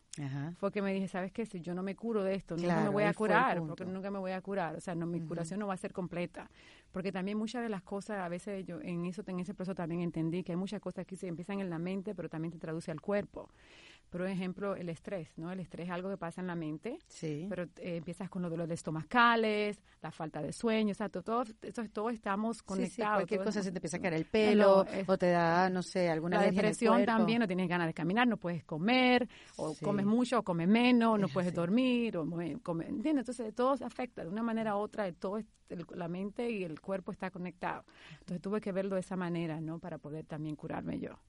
[0.58, 1.46] fue que me dije, ¿sabes qué?
[1.46, 4.20] Si yo no me curo de esto, nunca me voy a curar, porque nunca me
[4.20, 4.76] voy a curar.
[4.76, 6.50] O sea, no, mi curación no va a ser completa.
[6.92, 10.02] Porque también muchas de las cosas, a veces yo en eso, en ese proceso también
[10.02, 12.92] entendí que hay muchas cosas que se empiezan en la mente, pero también te traduce
[12.92, 13.50] al cuerpo.
[14.10, 15.52] Por ejemplo, el estrés, ¿no?
[15.52, 17.46] El estrés es algo que pasa en la mente, sí.
[17.50, 21.44] pero eh, empiezas con los dolores estomacales, la falta de sueño, o sea, todo,
[21.92, 22.96] todo, estamos conectados.
[22.96, 26.10] Sí, cualquier cosa se te empieza a caer el pelo, o te da, no sé,
[26.10, 30.40] alguna La depresión también, no tienes ganas de caminar, no puedes comer, o comes mucho,
[30.40, 32.26] o comes menos, no puedes dormir, o
[32.64, 33.28] comer, ¿entiendes?
[33.28, 35.40] Entonces, todo se afecta de una manera u otra, todo
[35.96, 37.84] la mente y el cuerpo está conectado.
[38.20, 39.80] Entonces, tuve que verlo de esa manera, ¿no?
[39.80, 41.20] Para poder también curarme yo.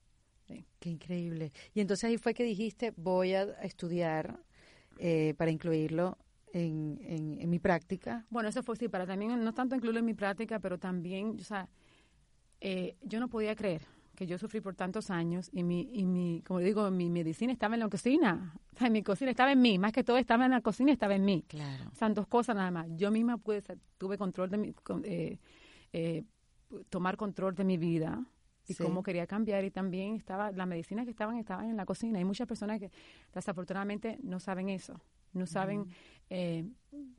[0.78, 1.52] Qué increíble.
[1.74, 4.40] Y entonces ahí fue que dijiste, voy a estudiar
[4.98, 6.18] eh, para incluirlo
[6.52, 8.24] en, en, mi práctica.
[8.30, 11.44] Bueno, eso fue sí, para también, no tanto incluirlo en mi práctica, pero también, o
[11.44, 11.68] sea,
[12.60, 13.82] eh, yo no podía creer
[14.14, 17.74] que yo sufrí por tantos años y mi, y mi, como digo, mi medicina estaba
[17.74, 18.54] en la cocina.
[18.74, 21.14] O sea, mi cocina estaba en mí, más que todo estaba en la cocina, estaba
[21.14, 21.44] en mí.
[21.46, 21.90] Claro.
[21.92, 22.88] O sea, dos cosas nada más.
[22.96, 23.62] Yo misma pude,
[23.96, 24.74] tuve control de mi,
[25.92, 26.24] eh,
[26.88, 28.26] tomar control de mi vida
[28.68, 32.18] y cómo quería cambiar y también estaba la medicina que estaban estaban en la cocina
[32.18, 32.90] hay muchas personas que
[33.34, 35.00] desafortunadamente no saben eso
[35.32, 35.86] no saben
[36.30, 36.68] eh,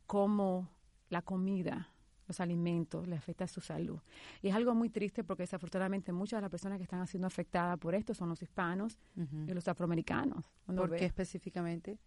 [0.05, 0.69] cómo
[1.09, 1.89] la comida
[2.29, 3.99] los alimentos, le afecta su salud.
[4.41, 7.77] Y es algo muy triste porque desafortunadamente muchas de las personas que están siendo afectadas
[7.79, 8.99] por esto son los hispanos
[9.47, 10.45] y los afroamericanos.
[10.65, 11.97] ¿Por qué específicamente?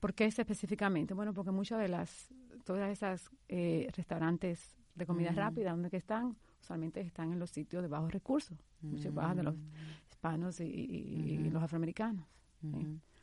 [0.00, 1.14] ¿Por qué específicamente?
[1.14, 2.28] Bueno, porque muchas de las,
[2.64, 7.82] todas esas eh, restaurantes de comida rápida, donde que están, usualmente están en los sitios
[7.82, 9.70] de bajos recursos, muchos bajos de los mm.
[10.10, 12.26] hispanos y, los afroamericanos.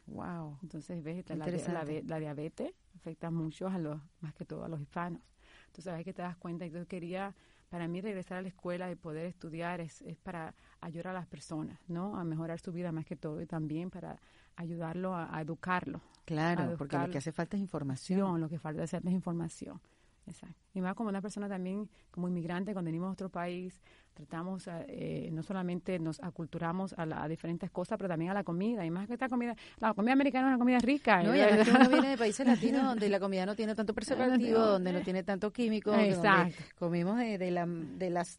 [0.07, 0.57] Wow.
[0.63, 5.21] Entonces, ves, la, la, diabetes afecta mucho a los, más que todo a los hispanos.
[5.67, 6.65] Entonces, ahí que te das cuenta.
[6.65, 7.35] Yo quería,
[7.69, 11.27] para mí, regresar a la escuela y poder estudiar es, es para ayudar a las
[11.27, 12.17] personas, ¿no?
[12.17, 14.19] A mejorar su vida más que todo y también para
[14.55, 16.01] ayudarlo a, educarlo.
[16.25, 18.41] Claro, porque lo que hace falta es información.
[18.41, 19.79] Lo que falta es información.
[20.27, 20.55] Exacto.
[20.73, 23.81] Y más como una persona también, como inmigrante, cuando venimos a otro país,
[24.19, 28.85] tratamos, eh, no solamente nos aculturamos a, diferentes cosas, pero también a la comida.
[28.85, 31.23] Y más que esta comida, la comida americana es una comida rica.
[31.23, 33.93] No, y además que uno viene de países latinos donde la comida no tiene tanto
[33.93, 35.93] preservativo, donde no tiene tanto químico.
[35.95, 36.61] Exacto.
[36.77, 38.37] comimos de, la, de las,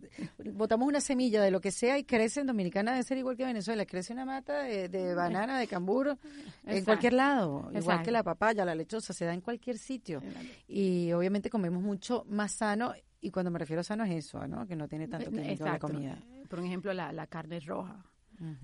[0.52, 3.46] botamos una semilla de lo que sea y crece en Dominicana debe ser igual que
[3.46, 6.18] Venezuela, crece una mata de, banana, de cambur,
[6.66, 7.70] en cualquier lado.
[7.72, 10.20] Igual que la papaya, la lechosa, se da en cualquier sitio.
[10.68, 14.66] Y obviamente comemos mucho más sano y cuando me refiero a sano es eso, ¿no?
[14.66, 16.18] Que no tiene tanto químico la comida.
[16.48, 18.04] Por ejemplo, la, la carne roja.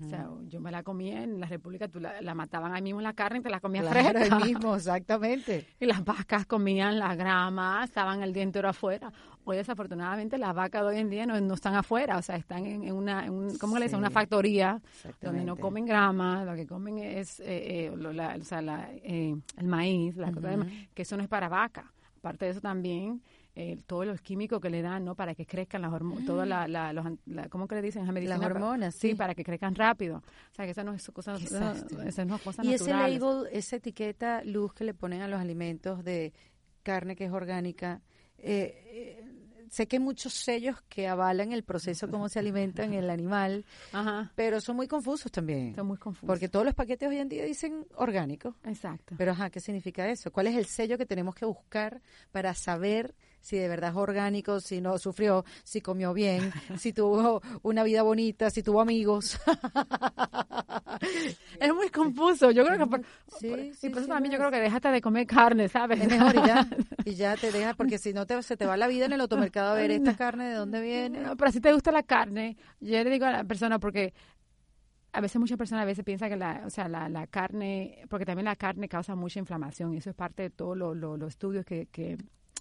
[0.03, 3.13] O sea, yo me la comía en la República, tú la, mataban ahí mismo la
[3.13, 4.37] carne y te la comías claro, fresca.
[4.37, 5.67] ahí mismo, exactamente.
[5.79, 9.13] y las vacas comían la grama, estaban el día entero afuera.
[9.43, 12.91] Hoy, desafortunadamente, las vacas de hoy en día no, están afuera, o sea, están en,
[12.91, 13.27] una,
[13.59, 13.99] ¿cómo le dicen?
[13.99, 14.81] Una factoría
[15.21, 20.17] donde no comen grama, lo que comen es, eh, eh, o sea, eh, el maíz,
[20.17, 20.31] la
[20.95, 21.93] que eso no es para vaca.
[22.17, 23.21] Aparte de eso también
[23.59, 25.15] eh, todos los químicos que le dan, ¿no?
[25.15, 27.07] Para que crezcan las hormonas, todas la, la, los,
[27.49, 28.05] ¿cómo que le dicen?
[28.05, 29.15] Las hormonas, sí.
[29.15, 30.17] para que crezcan rápido.
[30.17, 33.77] O sea, que esa no es cosa, esa no es cosa Y ese label, esa
[33.77, 36.33] etiqueta luz que le ponen a los alimentos de
[36.83, 38.03] carne que es orgánica,
[38.37, 39.23] eh, eh
[39.71, 43.65] sé que hay muchos sellos que avalan el proceso, cómo se alimentan el animal,
[44.35, 45.73] pero son muy confusos también.
[45.73, 46.27] Son muy confusos.
[46.27, 48.55] Porque todos los paquetes hoy en día dicen orgánico.
[48.63, 49.15] Exacto.
[49.17, 50.31] Pero, ajá, ¿qué significa eso?
[50.31, 54.59] ¿Cuál es el sello que tenemos que buscar para saber si de verdad es orgánico,
[54.59, 59.39] si no sufrió, si comió bien, si tuvo una vida bonita, si tuvo amigos.
[61.59, 62.51] es muy confuso.
[62.51, 63.01] Yo creo que por,
[63.39, 66.01] sí, sí, por eso también yo creo que déjate de comer carne, ¿sabes?
[66.01, 66.67] Es mejor y ya,
[67.05, 69.21] y ya te dejas, porque si no te, se te va la vida en el
[69.21, 71.35] automercado a ver esta carne de dónde viene.
[71.37, 74.13] pero si te gusta la carne, yo le digo a la persona porque
[75.13, 78.25] a veces muchas personas a veces piensan que la, o sea, la, la carne, porque
[78.25, 81.87] también la carne causa mucha inflamación y eso es parte de todos los estudios que,
[81.87, 82.17] que,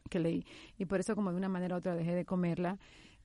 [0.09, 0.45] que leí.
[0.79, 2.79] Y por eso como de una manera u otra dejé de comerla,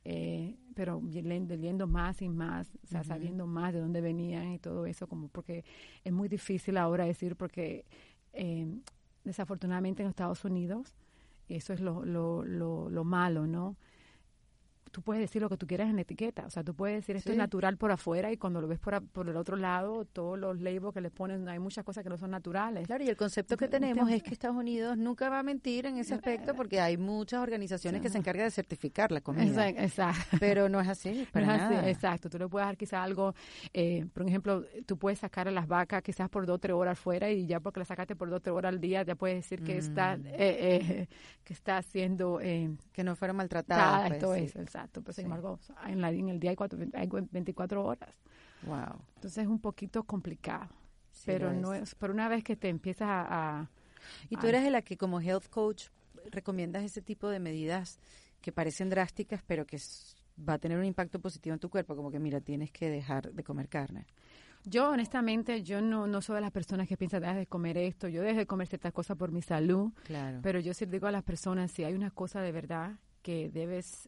[0.04, 4.86] eh, pero leyendo más y más, o sea, sabiendo más de dónde venían y todo
[4.86, 5.64] eso, como porque
[6.04, 7.86] es muy difícil ahora decir, porque
[8.34, 8.68] eh,
[9.24, 10.96] desafortunadamente en Estados Unidos,
[11.50, 13.76] eso es lo, lo, lo, lo malo, ¿no?
[14.92, 16.46] Tú puedes decir lo que tú quieras en la etiqueta.
[16.46, 19.02] O sea, tú puedes decir esto es natural por afuera y cuando lo ves por,
[19.08, 22.18] por el otro lado, todos los labels que le ponen, hay muchas cosas que no
[22.18, 22.86] son naturales.
[22.88, 25.98] Claro, y el concepto que tenemos es que Estados Unidos nunca va a mentir en
[25.98, 29.70] ese aspecto porque hay muchas organizaciones que se encargan de certificar la comida.
[29.70, 30.38] Exacto.
[30.40, 31.90] Pero no es así, para nada.
[31.90, 32.30] exacto.
[32.30, 33.34] Tú le puedes dar quizás algo,
[33.74, 37.00] eh, por ejemplo, tú puedes sacar a las vacas quizás por dos o tres horas
[37.00, 39.38] fuera y ya porque la sacaste por dos o tres horas al día, ya puedes
[39.38, 40.26] decir que está mm.
[40.28, 41.08] eh, eh,
[41.44, 42.40] que está haciendo...
[42.40, 44.08] que no fuera maltratada.
[44.08, 44.81] Pues, esto es, exacto.
[44.92, 48.22] Pero sin embargo, en, la, en el día hay, cuatro, hay 24 horas.
[48.64, 49.02] Wow.
[49.16, 50.70] Entonces es un poquito complicado.
[51.26, 53.70] pero no es, por una vez que te empiezas a,
[54.30, 55.88] y tú eres de la que como health coach
[56.32, 58.00] recomiendas ese tipo de medidas
[58.42, 59.80] que parecen drásticas, pero que
[60.48, 63.32] va a tener un impacto positivo en tu cuerpo, como que mira, tienes que dejar
[63.32, 64.06] de comer carne.
[64.64, 68.08] Yo honestamente, yo no, no soy de las personas que piensan, dejar de comer esto,
[68.08, 70.40] yo dejo de comer ciertas cosas por mi salud, claro.
[70.44, 74.08] pero yo sí digo a las personas, si hay una cosa de verdad que debes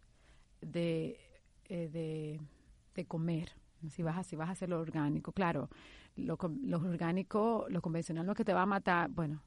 [0.65, 1.19] de,
[1.65, 2.39] eh, de,
[2.95, 3.52] de, comer,
[3.89, 5.32] si vas, a, si vas a hacer lo orgánico.
[5.32, 5.69] Claro,
[6.15, 9.41] lo, lo orgánico, lo convencional no es que te va a matar, bueno,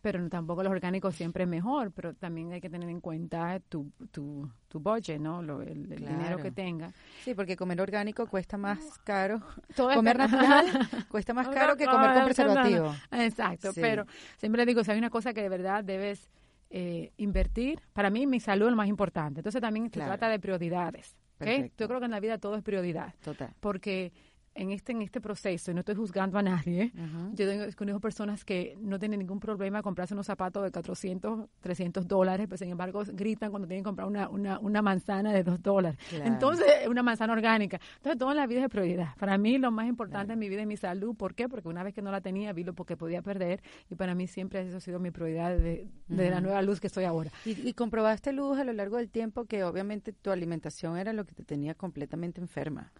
[0.00, 3.90] pero tampoco los orgánicos siempre es mejor, pero también hay que tener en cuenta tu,
[4.10, 5.40] tu, tu budget, ¿no?
[5.62, 6.92] el, dinero que tenga.
[7.24, 9.40] Sí, porque comer orgánico cuesta más caro.
[9.76, 10.66] comer natural
[11.08, 12.94] cuesta más caro que comer con preservativo.
[13.12, 14.06] Exacto, pero
[14.38, 16.28] siempre digo, si hay una cosa que de verdad debes
[16.74, 19.40] eh, invertir, para mí mi salud es lo más importante.
[19.40, 21.14] Entonces también se trata de prioridades.
[21.38, 21.70] ¿okay?
[21.76, 23.14] Yo creo que en la vida todo es prioridad.
[23.22, 23.52] Total.
[23.60, 24.12] Porque
[24.54, 26.92] en este en este proceso, y no estoy juzgando a nadie,
[27.32, 32.06] yo tengo, conozco personas que no tienen ningún problema comprarse unos zapatos de 400, 300
[32.06, 35.62] dólares, pero sin embargo gritan cuando tienen que comprar una, una, una manzana de 2
[35.62, 35.98] dólares.
[36.12, 37.80] Entonces, una manzana orgánica.
[37.96, 39.14] Entonces, toda la vida es prioridad.
[39.18, 41.14] Para mí, lo más importante en mi vida es mi salud.
[41.16, 41.48] ¿Por qué?
[41.48, 44.26] Porque una vez que no la tenía, vi lo que podía perder, y para mí
[44.26, 47.30] siempre eso ha sido mi prioridad de, la nueva luz que estoy ahora.
[47.44, 51.24] ¿Y, ¿Y comprobaste, Luz, a lo largo del tiempo que obviamente tu alimentación era lo
[51.24, 52.92] que te tenía completamente enferma?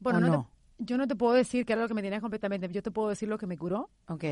[0.00, 2.82] Bueno, no, yo no te puedo decir qué era lo que me tenía completamente, yo
[2.82, 3.90] te puedo decir lo que me curó.
[4.08, 4.24] Ok.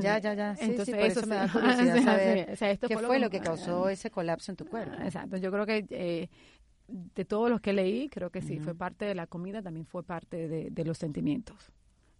[0.00, 0.56] ya, ya, ya.
[0.56, 2.04] Sí, Entonces, por eso, me da curiosidad
[2.56, 4.94] saber qué fue, lo que, causó ese colapso en tu cuerpo.
[5.02, 6.28] Exacto, yo creo que eh,
[6.88, 10.02] de todos los que leí, creo que sí, fue parte de la comida, también fue
[10.02, 11.72] parte de, de los sentimientos.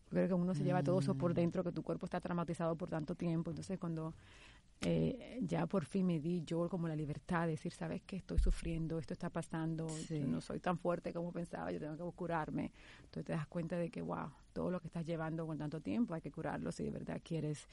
[0.08, 1.34] Creo que uno se lleva todo eso por mm.
[1.34, 3.50] dentro, que tu cuerpo está traumatizado por tanto tiempo.
[3.50, 4.14] Entonces, cuando
[4.82, 8.38] eh, ya por fin me di yo como la libertad de decir, sabes que estoy
[8.38, 9.86] sufriendo, esto está pasando,
[10.26, 12.72] no soy tan fuerte como pensaba, yo tengo que curarme.
[12.98, 16.14] Entonces te das cuenta de que, wow, todo lo que estás llevando con tanto tiempo
[16.14, 17.66] hay que curarlo si de verdad quieres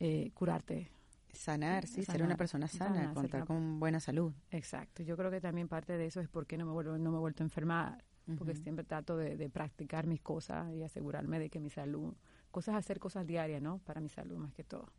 [0.00, 0.90] eh, curarte.
[1.32, 4.32] Sanar, sí, ser una persona sana, contar con buena salud.
[4.50, 7.18] Exacto, yo creo que también parte de eso es porque no me vuelvo, no me
[7.18, 8.02] he vuelto a enfermar,
[8.38, 12.14] porque siempre trato de, de practicar mis cosas y asegurarme de que mi salud
[12.56, 13.80] cosas, hacer cosas diarias, ¿no?
[13.84, 14.90] Para mi salud más que todo.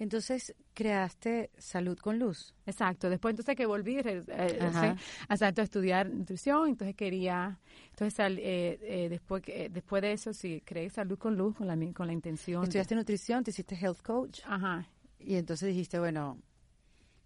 [0.00, 2.56] Entonces, creaste Salud con Luz.
[2.66, 3.08] Exacto.
[3.08, 4.96] Después, entonces que volví eh, eh
[5.28, 11.16] a estudiar nutrición, entonces quería, entonces eh, eh, después, después de eso, sí, creé Salud
[11.16, 12.64] con Luz con la, con la intención.
[12.64, 14.40] Estudiaste nutrición, te hiciste health coach.
[14.44, 14.84] Ajá.
[15.20, 16.36] Y entonces dijiste, bueno,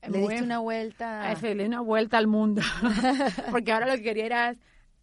[0.07, 1.35] le diste una vuelta.
[1.41, 2.61] Le di una vuelta al mundo.
[3.51, 4.57] Porque ahora lo que quería era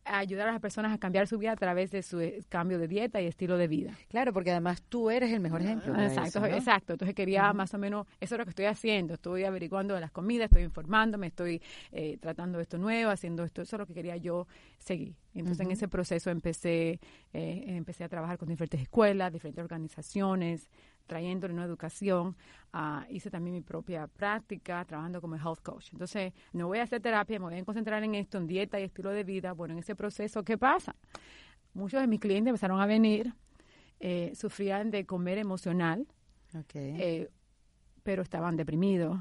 [0.06, 2.88] ayudar a las personas a cambiar su vida a través de su eh, cambio de
[2.88, 3.98] dieta y estilo de vida.
[4.10, 5.94] Claro, porque además tú eres el mejor ejemplo.
[6.00, 6.94] exacto, exacto.
[6.94, 9.16] Entonces quería más o menos, eso es lo que estoy haciendo.
[9.16, 13.62] Estoy averiguando de las comidas, estoy informándome, estoy eh, tratando esto nuevo, haciendo esto.
[13.62, 15.16] Eso es lo que quería yo seguir.
[15.34, 17.00] Entonces en ese proceso empecé,
[17.34, 20.70] eh, empecé a trabajar con diferentes escuelas, diferentes organizaciones,
[21.06, 22.36] trayéndole una educación.
[22.74, 25.90] Uh, hice también mi propia práctica trabajando como health coach.
[25.94, 28.84] Entonces, no voy a hacer terapia, me voy a concentrar en esto, en dieta y
[28.84, 29.54] estilo de vida.
[29.54, 30.96] Bueno, en ese proceso, ¿qué pasa?
[31.74, 33.34] Muchos de mis clientes empezaron a venir,
[34.00, 36.08] eh, sufrían de comer emocional,
[36.74, 37.30] eh,
[38.04, 39.18] pero estaban deprimidos,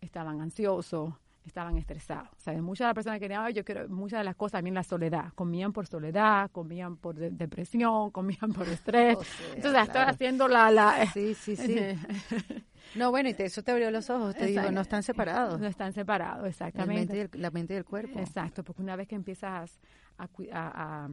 [0.00, 2.28] estaban ansiosos, estaban estresados.
[2.38, 2.62] ¿Sabes?
[2.62, 5.32] Muchas de las personas que querían, yo quiero, muchas de las cosas también la soledad.
[5.34, 9.18] Comían por soledad, comían por depresión, comían por estrés.
[9.54, 11.06] Entonces, estoy haciendo la, la...
[11.06, 11.76] Sí, sí, sí.
[12.94, 14.34] no, bueno, y eso te abrió los ojos.
[14.34, 15.60] Te digo, no están separados.
[15.60, 17.28] No están separados, exactamente.
[17.34, 18.18] La mente y el, cuerpo.
[18.18, 19.80] Exacto, porque una vez que empiezas
[20.18, 21.08] a, a,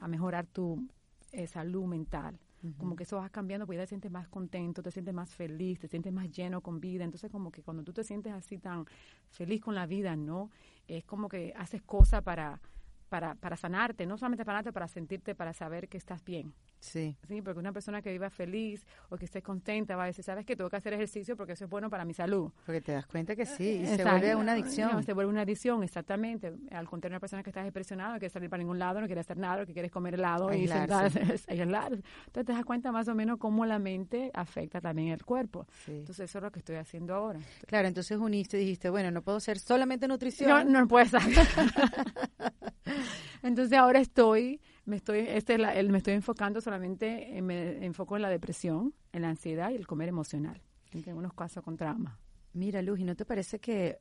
[0.00, 0.86] a mejorar tu
[1.32, 2.38] eh, salud mental,
[2.78, 5.78] como que eso va cambiando, porque ya te sientes más contento, te sientes más feliz,
[5.80, 7.04] te sientes más lleno con vida.
[7.04, 8.86] Entonces, como que cuando tú te sientes así tan
[9.30, 10.50] feliz con la vida, ¿no?
[10.88, 12.60] Es como que haces cosas para,
[13.08, 16.54] para, para sanarte, no solamente para sanarte, para sentirte, para saber que estás bien.
[16.84, 17.16] Sí.
[17.26, 20.44] Sí, porque una persona que viva feliz o que esté contenta va a decir, ¿sabes
[20.44, 22.52] que Tengo que hacer ejercicio porque eso es bueno para mi salud.
[22.66, 25.02] Porque te das cuenta que sí, y se vuelve una adicción.
[25.02, 26.52] se vuelve una adicción, exactamente.
[26.70, 29.22] Al contrario, una persona que está depresionada, no quiere salir para ningún lado, no quiere
[29.22, 33.38] hacer nada, que quiere comer helado y sentarse, Entonces te das cuenta más o menos
[33.38, 35.66] cómo la mente afecta también el cuerpo.
[35.86, 37.40] Entonces eso es lo que estoy haciendo ahora.
[37.66, 40.70] Claro, entonces uniste y dijiste, bueno, no puedo ser solamente nutrición.
[40.70, 41.14] No, no puedes
[43.42, 48.94] entonces ahora estoy me estoy, este, me estoy enfocando solamente, me enfoco en la depresión,
[49.12, 50.60] en la ansiedad y el comer emocional,
[50.92, 52.18] en algunos casos con trauma.
[52.52, 53.98] Mira, Luz, ¿y no te parece que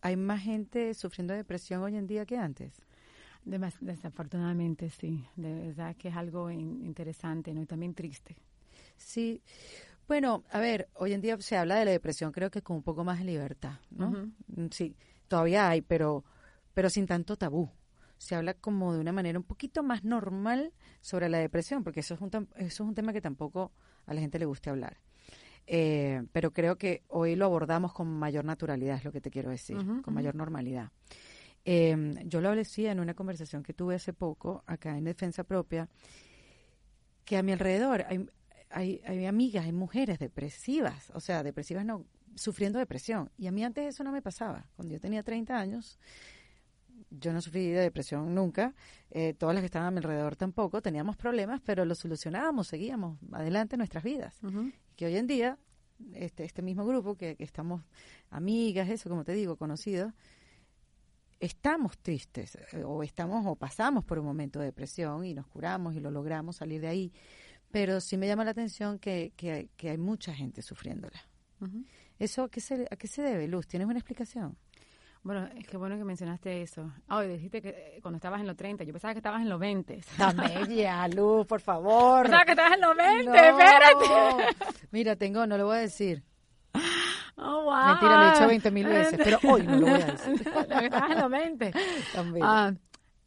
[0.00, 2.72] hay más gente sufriendo depresión hoy en día que antes?
[3.42, 5.24] desafortunadamente, sí.
[5.34, 7.62] De verdad que es algo interesante ¿no?
[7.62, 8.36] y también triste.
[8.96, 9.42] Sí.
[10.06, 12.82] Bueno, a ver, hoy en día se habla de la depresión, creo que con un
[12.82, 14.30] poco más de libertad, ¿no?
[14.70, 14.94] Sí,
[15.26, 16.24] todavía hay, pero,
[16.74, 17.70] pero sin tanto tabú
[18.20, 22.12] se habla como de una manera un poquito más normal sobre la depresión, porque eso
[22.12, 23.72] es un, eso es un tema que tampoco
[24.04, 24.98] a la gente le gusta hablar.
[25.66, 29.48] Eh, pero creo que hoy lo abordamos con mayor naturalidad, es lo que te quiero
[29.48, 30.90] decir, con mayor normalidad.
[31.64, 35.88] Eh, yo lo decía en una conversación que tuve hace poco acá en Defensa Propia,
[37.24, 38.28] que a mi alrededor hay,
[38.68, 42.04] hay, hay amigas, hay mujeres depresivas, o sea, depresivas no,
[42.34, 43.30] sufriendo depresión.
[43.38, 44.66] Y a mí antes eso no me pasaba.
[44.76, 45.98] Cuando yo tenía 30 años,
[47.10, 48.74] yo no sufrí de depresión nunca,
[49.10, 53.18] eh, todas las que estaban a mi alrededor tampoco, teníamos problemas, pero los solucionábamos, seguíamos
[53.32, 54.38] adelante nuestras vidas.
[54.96, 55.58] Que hoy en día,
[56.14, 57.82] este, este mismo grupo, que, estamos
[58.30, 60.12] amigas, eso como te digo, conocidos,
[61.40, 65.94] estamos tristes eh, o estamos o pasamos por un momento de depresión y nos curamos
[65.96, 67.12] y lo logramos salir de ahí.
[67.72, 71.20] Pero sí me llama la atención que, que, hay mucha gente sufriéndola.
[72.18, 73.68] ¿Eso a qué, se, a qué se debe, Luz?
[73.68, 74.56] ¿Tienes una explicación?
[75.22, 76.90] Bueno, es que bueno que mencionaste eso.
[77.08, 79.60] Ah, dijiste que eh, cuando estabas en los 30, yo pensaba que estabas en los
[79.60, 80.00] 20.
[80.16, 82.22] Dame Luz, por favor.
[82.22, 84.56] Pensaba que estabas en los 20, espérate.
[84.90, 86.22] Mira, tengo, no lo voy a decir.
[87.36, 87.86] Oh, wow.
[87.88, 90.32] Mentira, lo he dicho 20 mil veces, pero hoy no lo voy a decir.
[90.82, 91.72] estabas en los 20.
[92.14, 92.46] También.
[92.46, 92.72] Ah,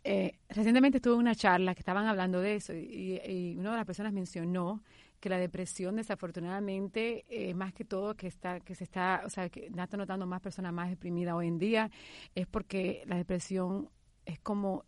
[0.04, 3.78] eh, recientemente estuve en una charla que estaban hablando de eso y, y una de
[3.78, 4.82] las personas mencionó
[5.24, 9.48] que la depresión desafortunadamente eh, más que todo que está que se está o sea
[9.48, 11.90] que está notando más personas más deprimidas hoy en día
[12.36, 13.90] es porque la depresión
[14.26, 14.84] es como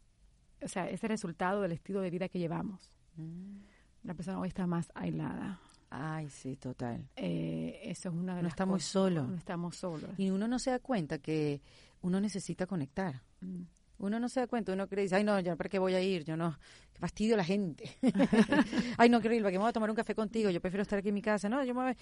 [0.61, 3.59] o sea es el resultado del estilo de vida que llevamos mm.
[4.03, 7.07] la persona hoy está más aislada Ay, sí, total.
[7.15, 9.27] Eh, eso es una de no las muy solo.
[9.27, 10.09] No estamos solos.
[10.17, 11.61] Y uno no se da cuenta que
[12.01, 13.21] uno necesita conectar.
[13.39, 13.61] Mm.
[13.97, 16.01] Uno no se da cuenta, uno cree, dice, ay no, ya para qué voy a
[16.01, 16.57] ir, yo no,
[16.91, 17.95] qué fastidio la gente.
[18.97, 20.49] ay no, ir, ¿para qué me voy a tomar un café contigo?
[20.49, 21.97] Yo prefiero estar aquí en mi casa, no, yo me voy.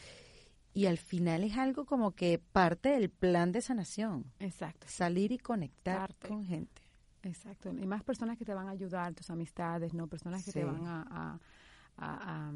[0.74, 4.26] Y al final es algo como que parte del plan de sanación.
[4.40, 4.88] Exacto.
[4.90, 6.82] Salir y conectar con gente.
[7.22, 7.70] Exacto.
[7.70, 10.08] Y más personas que te van a ayudar, tus amistades, ¿no?
[10.08, 11.40] Personas que te van a,
[11.98, 12.52] a,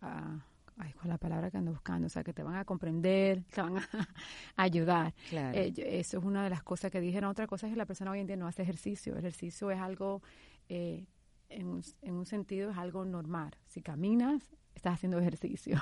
[0.00, 0.40] a
[0.78, 2.06] ay, ¿cuál es la palabra que ando buscando?
[2.06, 3.82] O sea, que te van a comprender, te van a,
[4.56, 5.14] ayudar.
[5.32, 7.30] Eh, eso es una de las cosas que dijeron.
[7.30, 9.12] Otra cosa es que la persona hoy en día no hace ejercicio.
[9.14, 10.22] El ejercicio es algo,
[10.68, 11.06] eh,
[11.48, 13.56] en, un, en un sentido, es algo normal.
[13.66, 14.42] Si caminas,
[14.86, 15.76] estás haciendo ejercicio.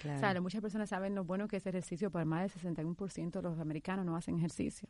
[0.00, 0.16] Claro.
[0.16, 3.42] O sea, muchas personas saben lo bueno que es ejercicio, pero más del 61% de
[3.42, 4.88] los americanos no hacen ejercicio.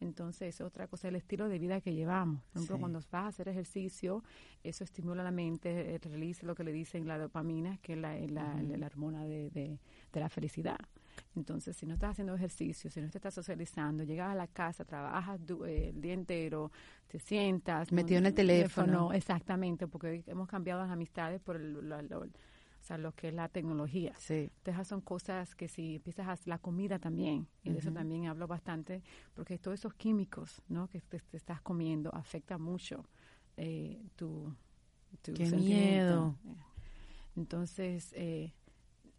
[0.00, 2.42] Entonces, otra cosa es el estilo de vida que llevamos.
[2.42, 4.22] Por ejemplo, cuando vas a hacer ejercicio,
[4.62, 8.18] eso estimula la mente, eh, realiza lo que le dicen la dopamina, que es la,
[8.18, 9.78] la, hormona de, de,
[10.20, 10.78] la felicidad.
[11.36, 14.84] Entonces, si no estás haciendo ejercicio, si no te estás socializando, llegas a la casa,
[14.84, 16.70] trabajas eh, el día entero,
[17.06, 17.92] te sientas.
[17.92, 19.12] Metido en el teléfono.
[19.12, 21.92] Exactamente, porque hemos cambiado las amistades por el,
[22.90, 24.14] sea, lo que es la tecnología.
[24.18, 24.50] Sí.
[24.58, 28.26] Entonces, son cosas que si empiezas a hacer la comida también, y de eso también
[28.26, 29.02] hablo bastante,
[29.34, 30.88] porque todos esos químicos, ¿no?
[30.88, 33.04] Que te, estás comiendo afecta mucho
[33.56, 34.54] eh, tu,
[35.22, 36.36] tu Qué miedo.
[37.36, 38.52] Entonces, eh,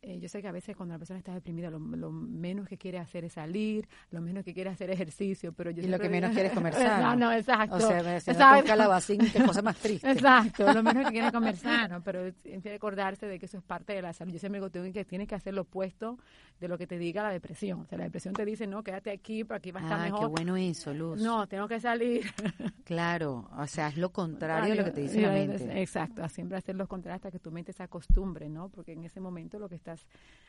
[0.03, 2.97] eh, yo sé que a veces cuando la persona está deprimida lo, menos que quiere
[2.97, 6.09] hacer es salir, lo menos que quiere hacer es ejercicio, pero yo y lo que
[6.09, 7.15] menos quiere es comer sano.
[7.15, 7.75] no, exacto.
[7.75, 8.65] O sea, si exacto.
[8.65, 10.09] calabacín, qué cosa más triste.
[10.09, 13.57] Exacto, lo menos que quiere es comer sano, pero tiene que acordarse de que eso
[13.57, 14.33] es parte de la salud.
[14.33, 16.17] Yo siempre digo que tienes que hacer lo opuesto
[16.59, 17.81] de lo que te diga la depresión.
[17.81, 20.03] O sea, la depresión te dice, no, quédate aquí, para aquí va a estar ah,
[20.03, 20.19] mejor.
[20.19, 21.21] qué bueno eso, Luz.
[21.21, 22.25] No, tengo que salir.
[22.85, 25.81] claro, o sea, es lo contrario de lo que te dice la mente.
[25.81, 28.69] Exacto, siempre hacer lo contrario hasta que tu mente se acostumbre, ¿no?
[28.69, 30.07] Porque en ese momento lo que estás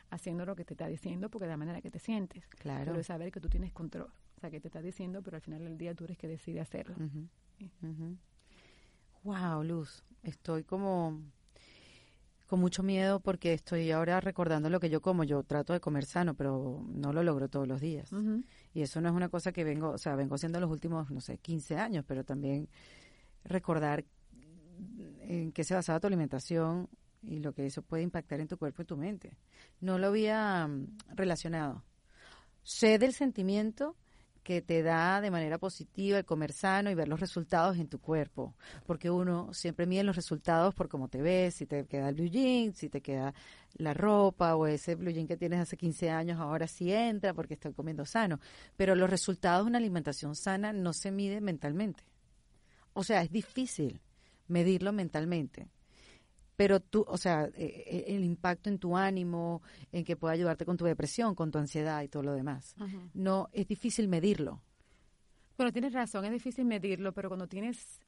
[0.09, 2.45] haciendo lo que te está diciendo porque de la manera que te sientes.
[2.47, 2.91] Claro.
[2.91, 4.11] Pero saber que tú tienes control.
[4.37, 6.59] O sea, que te está diciendo, pero al final del día tú eres que decide
[6.59, 6.95] hacerlo.
[9.23, 10.03] Wow, Luz.
[10.21, 11.21] Estoy como
[12.47, 15.23] con mucho miedo porque estoy ahora recordando lo que yo como.
[15.23, 18.11] Yo trato de comer sano, pero no lo logro todos los días.
[18.73, 21.21] Y eso no es una cosa que vengo, o sea, vengo haciendo los últimos, no
[21.21, 22.69] sé, 15 años, pero también
[23.45, 24.05] recordar
[25.21, 26.89] en qué se basaba tu alimentación
[27.23, 29.37] y lo que eso puede impactar en tu cuerpo y tu mente.
[29.79, 31.83] No lo había mm, relacionado.
[32.63, 33.95] Sé del sentimiento
[34.43, 37.99] que te da de manera positiva el comer sano y ver los resultados en tu
[37.99, 38.53] cuerpo,
[38.85, 42.73] porque uno siempre mide los resultados por cómo te ves, si te queda el blue
[42.73, 43.33] si te queda
[43.75, 47.73] la ropa o ese blue que tienes hace 15 años ahora sí entra porque estoy
[47.73, 48.39] comiendo sano,
[48.75, 52.03] pero los resultados de una alimentación sana no se mide mentalmente.
[52.93, 54.01] O sea, es difícil
[54.47, 55.67] medirlo mentalmente
[56.55, 60.65] pero tú, o sea, eh, eh, el impacto en tu ánimo, en que puede ayudarte
[60.65, 62.75] con tu depresión, con tu ansiedad y todo lo demás.
[63.13, 64.61] No, es difícil medirlo.
[65.57, 67.99] Bueno, tienes razón, es difícil medirlo, pero cuando tienes,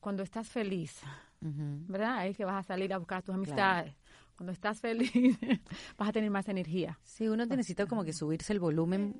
[0.00, 1.00] cuando estás feliz,
[1.40, 2.18] ¿verdad?
[2.18, 3.94] Ahí es que vas a salir a buscar tus amistades.
[4.36, 5.12] Cuando estás feliz,
[5.96, 6.98] vas a tener más energía.
[7.04, 9.14] Sí, uno necesita como que subirse el volumen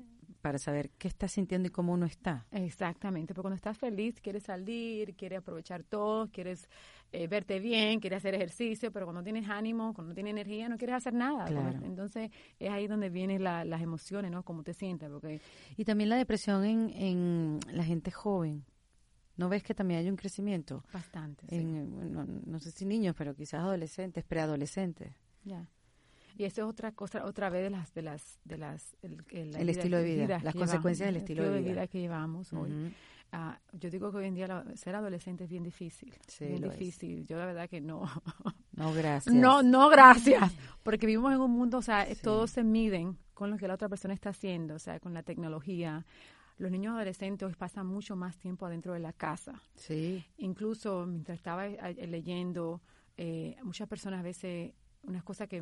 [0.45, 2.45] para saber qué estás sintiendo y cómo uno está.
[2.51, 6.69] Exactamente, porque cuando estás feliz quieres salir, quieres aprovechar todo, quieres
[7.11, 10.97] eh, verte bien, quieres hacer ejercicio, pero cuando tienes ánimo, cuando tienes energía, no quieres
[10.97, 11.47] hacer nada.
[11.83, 12.29] Entonces
[12.59, 14.43] es ahí donde vienen las emociones, ¿no?
[14.43, 15.09] Cómo te sientes.
[15.09, 15.41] Porque...
[15.77, 18.65] Y también la depresión en, en la gente joven.
[19.37, 20.83] ¿No ves que también hay un crecimiento?
[20.93, 21.47] Bastante.
[21.49, 25.11] En, no, no, sé si niños, pero quizás adolescentes, preadolescentes.
[25.43, 25.67] Ya.
[26.37, 29.23] Y eso es otra cosa, otra vez de las, de las, de las, el,
[29.55, 31.87] el, estilo de vida, las consecuencias del estilo, de, vida.
[31.87, 32.93] que llevamos hoy.
[33.31, 37.25] Ah, yo digo que hoy en día ser adolescente es bien difícil, sí, bien difícil.
[37.25, 38.03] Yo la verdad que no.
[38.75, 39.33] No, gracias.
[39.33, 40.53] No, no, gracias.
[40.83, 43.87] Porque vivimos en un mundo, o sea, todos se miden con lo que la otra
[43.87, 46.05] persona está haciendo, o sea, con la tecnología.
[46.57, 49.61] Los niños adolescentes pasan mucho más tiempo adentro de la casa.
[49.75, 50.25] Sí.
[50.37, 52.81] Incluso mientras estaba eh, leyendo,
[53.15, 54.73] eh, muchas personas a veces
[55.07, 55.61] unas cosas que,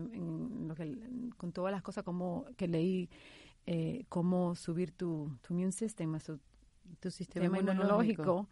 [1.38, 3.10] con todas las cosas como que leí,
[3.66, 6.18] eh, cómo subir tu, tu immune system,
[7.00, 8.48] tu sistema, inmunológico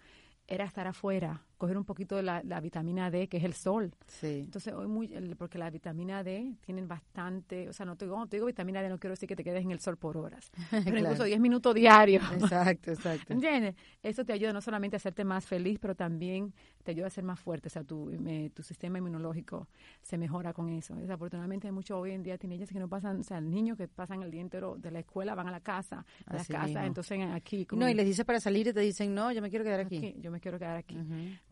[0.48, 3.94] era estar afuera, coger un poquito de la, vitamina D, que es el sol.
[4.08, 4.42] Sí.
[4.46, 5.08] Entonces, hoy muy,
[5.38, 8.90] porque la vitamina D tienen bastante, o sea, no te, digo, te digo vitamina D,
[8.90, 11.76] no quiero decir que te quedes en el sol por horas, pero incluso 10 minutos
[11.76, 12.24] diarios.
[12.34, 13.32] Exacto, exacto.
[13.32, 13.76] ¿Entiendes?
[14.02, 16.52] Eso te ayuda no solamente a hacerte más feliz, pero también
[16.84, 18.12] te ayuda a ser más fuerte, o sea, tu,
[18.56, 19.68] tu sistema inmunológico
[20.02, 20.96] se mejora con eso.
[20.96, 24.24] Desafortunadamente hay muchos hoy en día ellas que no pasan, o sea, niños que pasan
[24.24, 27.68] el día entero de la escuela, van a la casa, a la casa, entonces aquí.
[27.74, 30.16] no, y les dice para salir y te dicen, no, yo me quiero quedar aquí.
[30.18, 30.98] yo me quiero quedar aquí.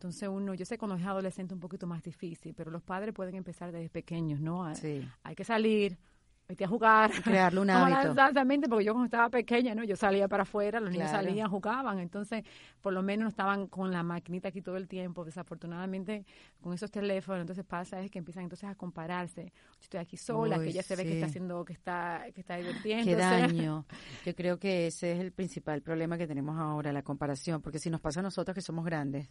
[0.00, 3.34] Entonces uno, yo sé cuando es adolescente un poquito más difícil, pero los padres pueden
[3.34, 4.74] empezar desde pequeños, ¿no?
[4.74, 5.06] Sí.
[5.24, 5.98] Hay que salir,
[6.48, 7.10] vete a jugar.
[7.22, 8.08] Crearle un hábito.
[8.08, 9.84] Exactamente, porque yo cuando estaba pequeña, ¿no?
[9.84, 12.44] Yo salía para afuera, los niños salían, jugaban, entonces
[12.80, 15.22] por lo menos estaban con la maquinita aquí todo el tiempo.
[15.22, 16.24] Desafortunadamente,
[16.62, 19.52] con esos teléfonos, entonces pasa es que empiezan entonces a compararse.
[19.52, 22.56] Yo estoy aquí sola, que ella se ve que está haciendo, que está, que está
[22.56, 23.04] divirtiendo.
[23.04, 23.84] Qué daño.
[24.24, 27.90] Yo creo que ese es el principal problema que tenemos ahora, la comparación, porque si
[27.90, 29.28] nos pasa a nosotros que somos grandes,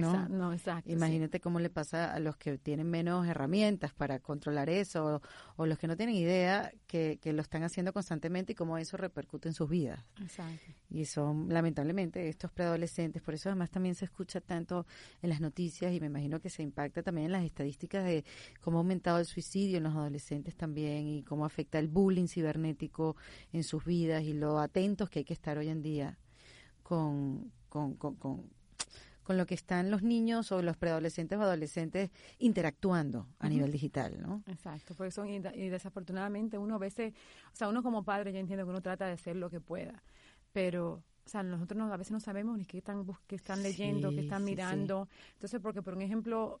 [0.00, 0.52] ¿no?
[0.52, 5.20] Exacto, Imagínate cómo le pasa a los que tienen menos herramientas para controlar eso
[5.56, 8.96] o, los que no tienen idea que, que, lo están haciendo constantemente y cómo eso
[8.96, 10.04] repercute en sus vidas.
[10.20, 10.72] Exacto.
[10.90, 14.86] Y son lamentablemente estos preadolescentes, por eso además también se escucha tanto
[15.22, 18.24] en las noticias y me imagino que se impacta también en las estadísticas de
[18.60, 23.16] cómo ha aumentado el suicidio en los adolescentes también y cómo afecta el bullying cibernético
[23.52, 26.18] en sus vidas y lo atentos que hay que estar hoy en día
[26.82, 28.44] con, con, con con
[29.28, 34.42] lo que están los niños o los preadolescentes o adolescentes interactuando a nivel digital, ¿no?
[34.46, 37.14] Exacto, porque son, y, desafortunadamente uno a veces,
[37.52, 40.02] o sea, uno como padre ya entiende que uno trata de hacer lo que pueda,
[40.52, 44.10] pero o sea, nosotros no, a veces no sabemos ni qué están, qué están leyendo,
[44.10, 45.08] qué están mirando.
[45.32, 46.60] Entonces, porque por un ejemplo,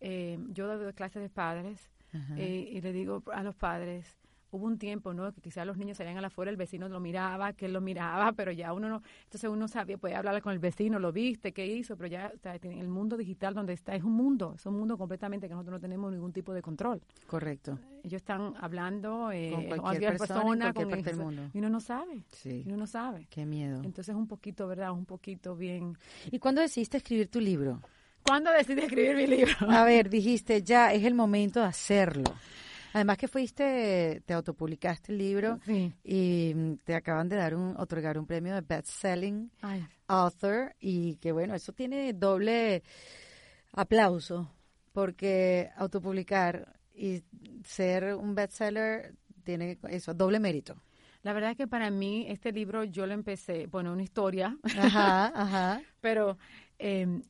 [0.00, 1.90] eh, yo doy clases de padres
[2.36, 4.19] eh, y le digo a los padres,
[4.50, 5.32] hubo un tiempo, ¿no?
[5.32, 7.80] Que quizás los niños salían a la afuera, el vecino lo miraba, que él lo
[7.80, 11.52] miraba, pero ya uno no, entonces uno sabía, puede hablar con el vecino, lo viste,
[11.52, 14.78] qué hizo, pero ya o el mundo digital donde está es un mundo, es un
[14.78, 17.00] mundo completamente que nosotros no tenemos ningún tipo de control.
[17.26, 17.78] Correcto.
[18.02, 21.42] Ellos están hablando eh, con cualquier, persona, con cualquier del mundo.
[21.52, 22.24] Y uno no sabe.
[22.30, 22.62] Sí.
[22.64, 23.26] Y uno no sabe.
[23.30, 23.82] Qué miedo.
[23.84, 24.92] Entonces un poquito, ¿verdad?
[24.92, 25.96] Un poquito bien.
[26.30, 27.80] ¿Y cuándo decidiste escribir tu libro?
[28.22, 29.54] ¿Cuándo decidí escribir mi libro?
[29.68, 32.24] A ver, dijiste, ya es el momento de hacerlo.
[32.92, 35.60] Además que fuiste, te autopublicaste el libro
[36.02, 39.50] y mm, te acaban de dar un, otorgar un premio de Best Selling
[40.08, 42.82] Author y que bueno, eso tiene doble
[43.72, 44.50] aplauso
[44.92, 47.22] porque autopublicar y
[47.64, 49.14] ser un bestseller
[49.44, 50.82] tiene eso, doble mérito.
[51.22, 55.26] La verdad es que para mí este libro yo lo empecé, bueno, una historia, ajá,
[55.34, 55.82] ajá.
[56.00, 56.38] pero
[56.78, 57.20] eh,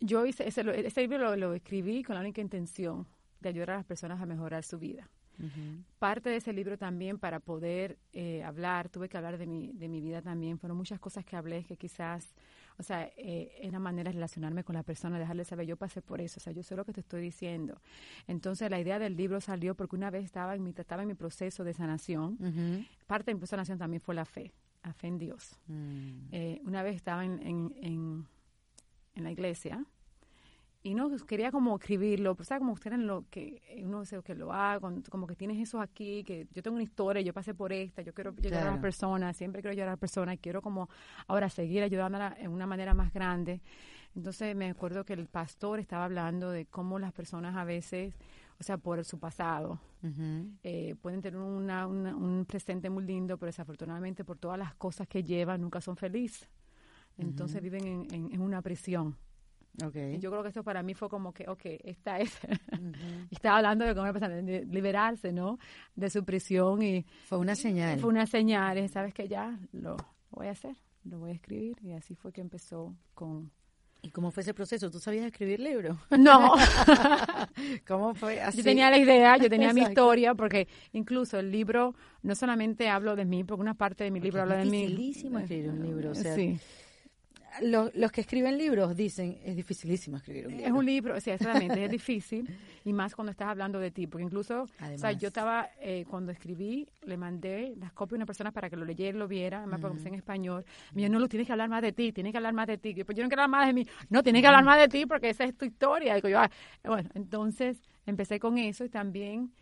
[0.00, 3.06] yo hice, ese, ese libro lo, lo, escribí con la única intención
[3.40, 5.08] de ayudar a las personas a mejorar su vida.
[5.98, 9.88] Parte de ese libro también para poder eh, hablar, tuve que hablar de mi, de
[9.88, 12.34] mi vida también, fueron muchas cosas que hablé que quizás,
[12.76, 16.20] o sea, eh, era manera de relacionarme con la persona, dejarle saber, yo pasé por
[16.20, 17.80] eso, o sea, yo sé lo que te estoy diciendo.
[18.26, 21.14] Entonces la idea del libro salió porque una vez estaba en mi, estaba en mi
[21.14, 22.36] proceso de sanación,
[23.06, 24.52] parte de mi proceso de sanación también fue la fe,
[24.84, 25.58] la fe en Dios.
[25.68, 26.18] Mm.
[26.32, 28.26] Eh, una vez estaba en, en, en,
[29.14, 29.86] en la iglesia,
[30.82, 34.90] y no quería como escribirlo, pues como ustedes lo que uno dice que lo haga,
[35.10, 38.14] como que tienes eso aquí, que yo tengo una historia, yo pasé por esta, yo
[38.14, 40.88] quiero ayudar a las personas, siempre quiero ayudar a las personas, quiero como
[41.26, 43.60] ahora seguir ayudándola en una manera más grande.
[44.16, 48.14] Entonces me acuerdo que el pastor estaba hablando de cómo las personas a veces,
[48.58, 49.78] o sea, por su pasado,
[50.62, 55.22] eh, pueden tener una, un presente muy lindo, pero desafortunadamente por todas las cosas que
[55.22, 56.48] llevan nunca son felices.
[57.18, 59.14] Entonces viven en, en una prisión.
[59.82, 60.18] Okay.
[60.18, 62.38] Yo creo que eso para mí fue como que, ok, esta es.
[63.30, 65.58] Estaba hablando de cómo de liberarse, ¿no?
[65.94, 67.06] De su prisión y.
[67.26, 67.98] Fue una señal.
[67.98, 68.78] Fue una señal.
[68.78, 69.96] Y sabes que ya lo,
[70.30, 71.76] voy a hacer, lo voy a escribir.
[71.82, 73.50] Y así fue que empezó con.
[74.02, 74.90] ¿Y cómo fue ese proceso?
[74.90, 75.96] ¿Tú sabías escribir libros?
[76.18, 76.54] No.
[77.86, 78.58] ¿Cómo fue así?
[78.58, 83.14] Yo tenía la idea, yo tenía mi historia, porque incluso el libro, no solamente hablo
[83.14, 84.84] de mí, porque una parte de mi libro habla de mí.
[84.84, 86.58] Es dificilísimo escribir un libro, o sea, sí
[87.62, 90.66] los, que escriben libros dicen, es dificilísimo escribir un libro.
[90.66, 92.48] Es un libro, sí, exactamente, es difícil,
[92.84, 96.32] y más cuando estás hablando de ti, porque incluso, o sea, yo estaba, eh, cuando
[96.32, 99.58] escribí, le mandé las copias a una persona para que lo leyera y lo viera,
[99.58, 102.32] además porque en español, me dijo, no, lo tienes que hablar más de ti, tienes
[102.32, 104.42] que hablar más de ti, pues yo no quiero hablar más de mí, no, tienes
[104.42, 106.50] que hablar más de ti porque esa es tu historia, digo yo, ah,
[106.84, 109.52] bueno, entonces empecé con eso y también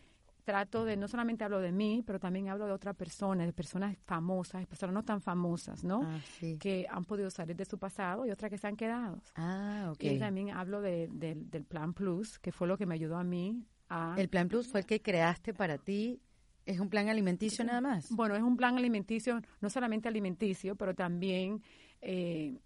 [0.49, 3.95] trato de, no solamente hablo de mí, pero también hablo de otras personas, de personas
[4.07, 6.01] famosas, de personas no tan famosas, ¿no?
[6.03, 6.21] Ah,
[6.59, 9.21] que han podido salir de su pasado y otras que se han quedado.
[9.35, 10.03] Ah, ok.
[10.05, 13.63] Y también hablo de, del Plan Plus, que fue lo que me ayudó a mí
[13.91, 14.15] a...
[14.17, 16.19] El Plan Plus fue el que creaste para ti
[16.65, 18.11] ¿Es un plan alimenticio nada más?
[18.11, 21.63] Bueno, es un plan alimenticio, no solamente alimenticio, pero también,
[22.03, 22.59] eh,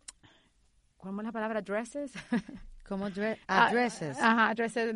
[0.97, 1.63] ¿cómo es la palabra?
[1.63, 2.13] Dresses.
[2.89, 4.19] ¿Cómo dre ah, ah, dresses?
[4.21, 4.93] Ajá, dresses,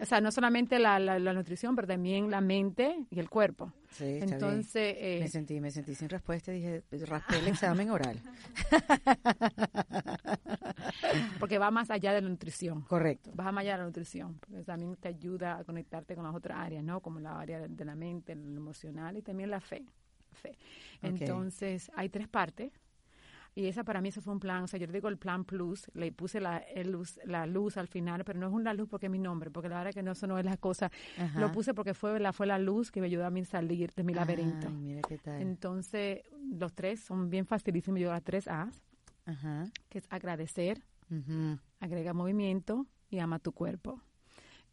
[0.00, 3.72] o sea, no solamente la, la, nutrición, pero también la mente y el cuerpo.
[3.90, 8.20] Sí, Entonces, eh, me sentí, me sentí sin respuesta y dije, raspé el examen oral.
[11.40, 12.82] porque va más allá de la nutrición.
[12.82, 13.32] Correcto.
[13.34, 16.58] Va más allá de la nutrición, porque también te ayuda a conectarte con las otras
[16.58, 17.00] áreas, ¿no?
[17.00, 19.84] Como la área de, la mente, lo emocional y también la fe.
[20.32, 20.56] fe.
[21.02, 22.72] Entonces, hay tres partes
[23.56, 25.90] y esa para mí eso fue un plan, o sea, yo digo el plan plus,
[25.94, 29.10] le puse la, luz, la luz al final, pero no es una luz porque es
[29.10, 30.92] mi nombre, porque la verdad que no, eso no es la cosa.
[31.36, 34.04] Lo puse porque fue la, fue la luz que me ayudó a mí salir de
[34.04, 34.68] mi laberinto.
[34.68, 35.40] mira qué tal.
[35.40, 36.20] Entonces,
[36.52, 38.82] los tres son bien facilísimos, yo a tres A's,
[39.88, 40.84] que es agradecer,
[41.80, 44.02] agrega movimiento y ama tu cuerpo.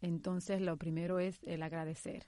[0.01, 2.27] Entonces, lo primero es el agradecer.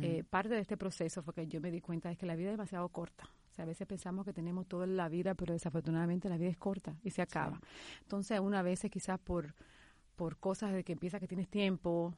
[0.00, 2.50] Eh, parte de este proceso fue que yo me di cuenta de que la vida
[2.50, 3.28] es demasiado corta
[3.62, 7.10] a veces pensamos que tenemos toda la vida, pero desafortunadamente la vida es corta y
[7.10, 7.60] se acaba.
[8.02, 9.54] Entonces, una vez quizás por,
[10.16, 12.14] por cosas de que empieza que tienes tiempo,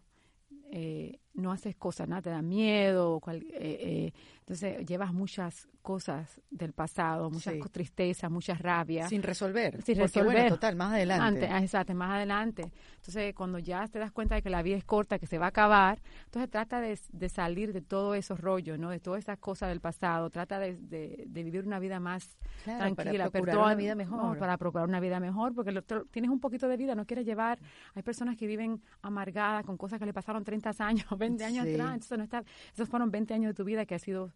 [0.71, 6.73] eh, no haces cosas, nada, te da miedo, eh, eh, entonces llevas muchas cosas del
[6.73, 9.09] pasado, muchas tristezas, muchas rabias.
[9.09, 9.81] Sin resolver.
[9.83, 10.49] Sin resolver.
[10.49, 11.47] total, más adelante.
[11.51, 12.71] Ah, exacto, más adelante.
[12.97, 15.47] Entonces, cuando ya te das cuenta de que la vida es corta, que se va
[15.47, 16.97] a acabar, entonces trata de,
[17.29, 18.91] salir de todos esos rollos, ¿no?
[18.91, 20.31] De todas esas cosas del pasado.
[20.31, 23.31] Trata de, vivir una vida más tranquila.
[23.31, 24.39] Para procurar una vida mejor.
[24.39, 27.59] para procurar una vida mejor, porque tienes un poquito de vida, no quieres llevar...
[27.95, 31.95] Hay personas que viven amargadas con cosas que le pasaron 30 años, 20 años atrás.
[31.95, 32.45] Entonces, no está,
[32.75, 34.33] esos fueron 20 años de tu vida que ha sido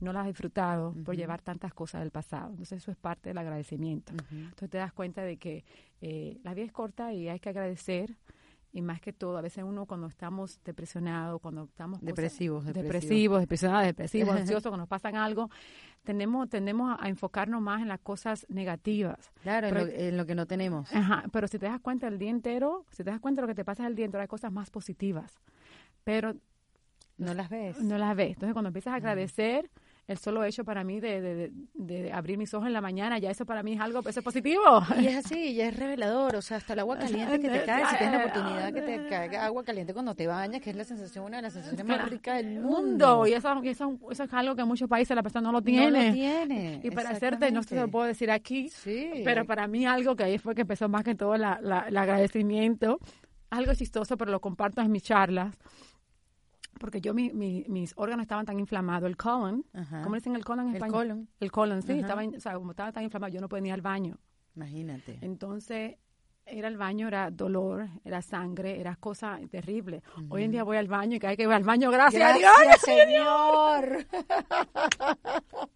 [0.00, 2.50] no las has disfrutado por llevar tantas cosas del pasado.
[2.50, 4.12] Entonces eso es parte del agradecimiento.
[4.30, 5.64] Entonces te das cuenta de que
[6.00, 8.16] eh, la vida es corta y hay que agradecer.
[8.72, 13.86] Y más que todo, a veces uno cuando estamos depresionados, cuando estamos depresivos, depresivos, depresionados,
[13.86, 15.50] depresivos, ansiosos, cuando nos pasan algo,
[16.04, 19.32] tenemos, tendemos a enfocarnos más en las cosas negativas.
[19.42, 20.92] Claro, en, lo, que no tenemos.
[20.94, 23.50] Ajá, pero si te das cuenta el día entero, si te das cuenta de lo
[23.50, 25.40] que te pasa el día entero, hay cosas más positivas.
[26.04, 26.34] Pero
[27.18, 27.78] no las ves.
[27.80, 28.30] No las ves.
[28.30, 29.70] Entonces, cuando empiezas a agradecer,
[30.10, 33.46] el solo hecho para mí de, de, abrir mis ojos en la mañana, ya eso
[33.46, 34.62] para mí es algo eso positivo.
[34.98, 37.86] Y es así, ya es revelador, o sea, hasta el agua caliente que te cae,
[37.86, 40.82] si tienes la oportunidad que te caiga agua caliente cuando te bañas, que es la
[40.82, 43.24] sensación, una de las sensaciones más ricas del mundo.
[43.26, 45.90] Y eso, eso, eso, es algo que en muchos países la persona no lo tiene.
[45.90, 46.80] No lo tiene.
[46.82, 49.22] Y para hacerte, no se lo puedo decir aquí, sí.
[49.24, 51.96] pero para mí algo que ahí fue que empezó más que todo la, la, el
[51.96, 52.98] agradecimiento,
[53.50, 55.56] algo chistoso, pero lo comparto en mis charlas
[56.80, 59.66] porque yo mi, mis órganos estaban tan inflamados, el colon,
[60.02, 61.02] ¿cómo dicen el colon en español?
[61.02, 61.28] El colon.
[61.38, 63.82] El colon, sí, estaba, o sea, como estaba tan inflamado, yo no podía ir al
[63.82, 64.18] baño.
[64.56, 65.18] Imagínate.
[65.20, 65.96] Entonces,
[66.50, 70.02] era el baño, era dolor, era sangre, era cosa terrible.
[70.28, 72.38] Hoy en día voy al baño y cada vez que voy al baño, gracias, a
[72.38, 72.52] Dios.
[72.84, 74.06] Señor.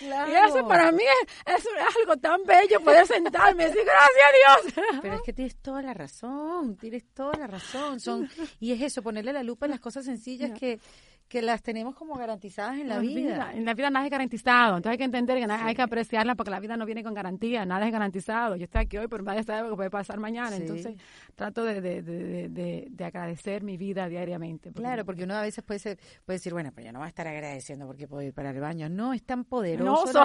[0.00, 1.02] Y eso para mí
[1.46, 1.68] es,
[1.98, 5.00] algo tan bello poder sentarme y decir gracias a Dios.
[5.02, 8.00] Pero es que tienes toda la razón, tienes toda la razón.
[8.00, 8.28] Son,
[8.60, 10.80] y es eso, ponerle la lupa en las cosas sencillas que
[11.30, 13.52] que las tenemos como garantizadas en la, vida.
[13.54, 14.78] En la vida nada es garantizado.
[14.78, 17.14] Entonces hay que entender que nada, hay que apreciarla porque la vida no viene con
[17.14, 18.56] garantía, nada es garantizado.
[18.56, 20.56] Yo estoy aquí hoy, pero nadie sabe lo que puede pasar mañana.
[20.56, 20.96] Entonces
[21.36, 24.72] trato de, de, de, de, agradecer mi vida diariamente.
[24.72, 27.10] claro, porque uno a veces puede, ser, puede decir, bueno, pero yo no voy a
[27.10, 28.88] estar agradeciendo porque puedo ir para el baño.
[28.88, 30.24] No, es tan poderoso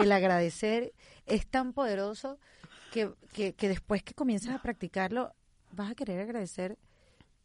[0.00, 0.92] el, agradecer,
[1.26, 2.38] es tan poderoso
[2.92, 5.34] que, que, que después que comienzas a practicarlo,
[5.72, 6.78] vas a querer agradecer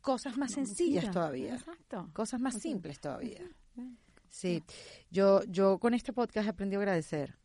[0.01, 1.55] cosas más sencillas todavía.
[1.55, 2.09] Exacto.
[2.13, 3.41] Cosas más simples todavía.
[4.29, 4.63] Sí,
[5.09, 7.35] yo, yo con este podcast aprendí a agradecer.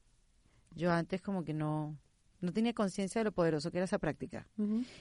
[0.75, 1.97] Yo antes como que no,
[2.41, 4.47] no tenía conciencia de lo poderoso que era esa práctica.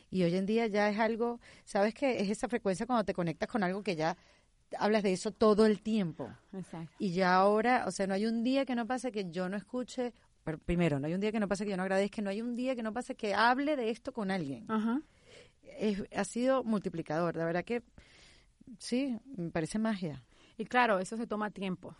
[0.09, 2.21] Y hoy en día ya es algo, ¿sabes qué?
[2.21, 4.17] Es esa frecuencia cuando te conectas con algo que ya
[4.79, 6.31] hablas de eso todo el tiempo.
[6.53, 6.95] Exacto.
[6.99, 9.57] Y ya ahora, o sea, no hay un día que no pase que yo no
[9.57, 12.29] escuche, pero primero, no hay un día que no pase que yo no agradezca, no
[12.29, 14.65] hay un día que no pase que hable de esto con alguien.
[14.69, 15.01] Ajá
[16.15, 17.35] ha sido multiplicador.
[17.35, 17.83] De verdad que
[18.77, 20.23] sí, me parece magia.
[20.57, 21.95] Y claro, eso se toma tiempo.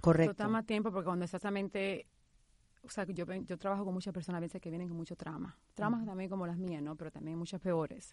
[0.00, 0.34] Correcto.
[0.34, 2.06] Se toma tiempo porque cuando exactamente
[2.84, 5.56] o sea, yo, yo trabajo con muchas personas a veces que vienen con mucho trauma.
[5.74, 6.96] Traumas también como las mías, ¿no?
[6.96, 8.12] Pero también muchas peores.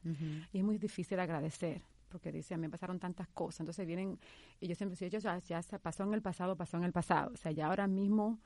[0.52, 3.62] Y es muy difícil agradecer, porque dice, me pasaron tantas cosas.
[3.62, 4.20] Entonces vienen,
[4.60, 7.32] y yo siempre digo, ya, ya pasó en el pasado, pasó en el pasado.
[7.34, 8.40] O sea, ya ahora mismo,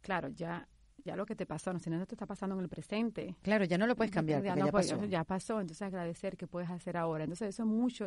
[0.00, 0.68] claro, ya
[1.04, 3.36] ya lo que te pasó, no, si no te está pasando en el presente.
[3.42, 5.04] Claro, ya no lo puedes cambiar, ya, ya pasó.
[5.04, 7.24] Ya pasó, entonces agradecer que puedes hacer ahora.
[7.24, 8.06] Entonces eso es mucho,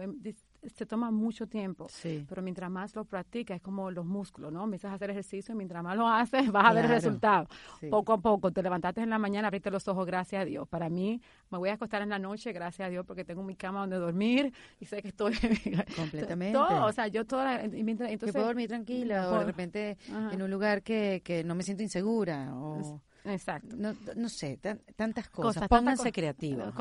[0.63, 2.25] se toma mucho tiempo, sí.
[2.27, 4.63] pero mientras más lo practicas, es como los músculos, ¿no?
[4.63, 7.47] Empiezas a hacer ejercicio y mientras más lo haces, vas a ver el resultado.
[7.89, 10.67] Poco a poco, te levantaste en la mañana, abriste los ojos, gracias a Dios.
[10.67, 13.55] Para mí, me voy a acostar en la noche, gracias a Dios, porque tengo mi
[13.55, 15.33] cama donde dormir y sé que estoy...
[15.95, 16.57] Completamente.
[16.57, 17.63] Todo, o sea, yo toda...
[17.63, 19.97] Entonces, que puedo dormir tranquila o de repente
[20.31, 23.01] en un lugar que, que no me siento insegura o...
[23.27, 23.75] Exacto.
[23.77, 24.59] No, no sé,
[24.95, 25.67] tantas cosas.
[25.67, 26.73] Pónganse creativos.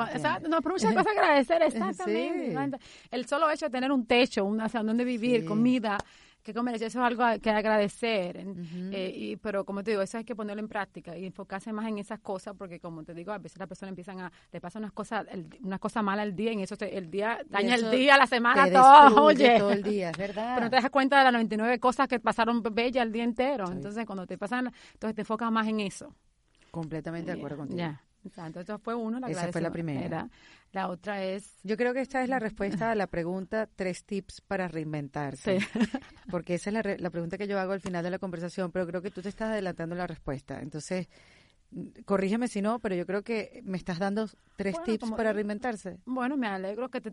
[0.48, 2.78] no, pero muchas cosas agradecer, exactamente.
[3.10, 5.98] El solo hecho de tener un techo, una, o donde vivir, comida,
[6.46, 8.46] que comer, eso es algo que agradecer.
[8.92, 11.88] Eh, y, pero como te digo, eso hay que ponerlo en práctica y enfocarse más
[11.88, 14.82] en esas cosas, porque como te digo, a veces las personas empiezan a, le pasan
[14.82, 15.26] unas cosas,
[15.60, 19.24] una cosa mala al día y eso el día daña el día, la semana, todo,
[19.24, 19.58] oye.
[19.58, 20.54] todo el día, es verdad.
[20.54, 23.68] Pero no te das cuenta de las 99 cosas que pasaron bellas el día entero.
[23.70, 26.14] Entonces, cuando te pasan, entonces te enfocas más en eso.
[26.76, 27.78] Completamente de acuerdo contigo.
[27.78, 28.02] Ya.
[28.22, 30.28] Entonces, fue uno, la Esa fue la primera.
[30.72, 31.58] La otra es...
[31.62, 35.60] Yo creo que esta es la respuesta a la pregunta tres tips para reinventarse.
[35.60, 35.66] Sí.
[36.30, 38.86] Porque esa es la, la pregunta que yo hago al final de la conversación, pero
[38.86, 40.60] creo que tú te estás adelantando la respuesta.
[40.60, 41.08] Entonces,
[42.04, 45.98] corrígeme si no, pero yo creo que me estás dando tres tips para reinventarse.
[46.04, 47.10] Bueno, me alegro que te...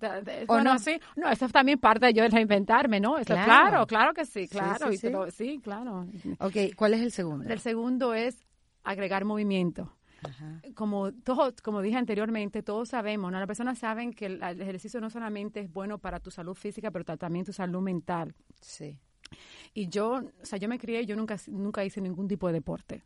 [0.47, 0.77] ¿O no?
[0.79, 0.99] sí.
[1.15, 3.17] No, eso es también parte de yo de reinventarme, ¿no?
[3.17, 3.85] Eso, claro.
[3.85, 4.91] claro, que sí, claro.
[4.91, 6.07] Sí, sí, claro.
[6.39, 7.49] Ok, ¿cuál es el segundo?
[7.49, 8.43] El segundo es
[8.83, 9.93] agregar movimiento.
[10.75, 13.39] Como todos, como dije anteriormente, todos sabemos, ¿no?
[13.39, 17.03] las personas saben que el, ejercicio no solamente es bueno para tu salud física, pero
[17.17, 18.33] también tu salud mental.
[18.61, 18.97] Sí.
[19.73, 23.03] Y yo, o sea, yo me crié, yo nunca, nunca hice ningún tipo de deporte.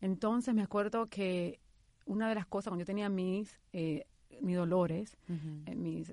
[0.00, 1.60] Entonces me acuerdo que
[2.04, 4.06] una de las cosas cuando yo tenía mis, eh,
[4.40, 6.12] mis dolores, eh, mis,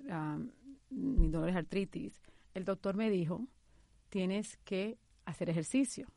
[0.90, 2.22] mis dolores artritis,
[2.54, 3.48] el doctor me dijo,
[4.10, 6.08] tienes que hacer ejercicio.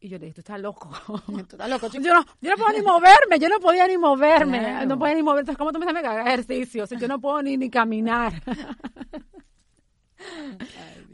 [0.00, 0.90] Y yo le dije, tú estás loco.
[1.26, 4.86] Tú estás loco, Yo no, yo no puedo ni moverme, yo no podía ni moverme.
[4.86, 5.40] No podía ni moverme.
[5.40, 6.84] Entonces, ¿cómo tú me sabes que haga ejercicio?
[6.86, 8.32] yo no puedo ni, ni caminar.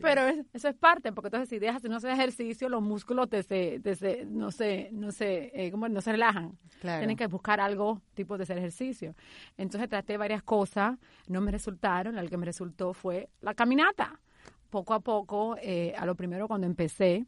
[0.01, 0.23] Pero
[0.53, 3.81] eso es parte, porque entonces si dejas, si no haces ejercicio, los músculos te se,
[3.81, 6.59] te se no sé, no sé, eh, como no se relajan.
[6.81, 7.01] Claro.
[7.01, 9.15] Tienen que buscar algo tipo de hacer ejercicio.
[9.57, 14.21] Entonces traté varias cosas, no me resultaron, el que me resultó fue la caminata.
[14.69, 17.25] Poco a poco, eh, a lo primero cuando empecé,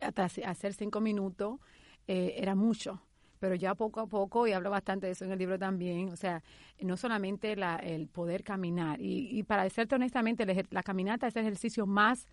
[0.00, 1.60] hasta hacer cinco minutos
[2.06, 3.02] eh, era mucho.
[3.38, 6.16] Pero ya poco a poco, y hablo bastante de eso en el libro también, o
[6.16, 6.42] sea,
[6.80, 11.46] no solamente la, el poder caminar, y, y para decirte honestamente, la caminata es el
[11.46, 12.26] ejercicio más,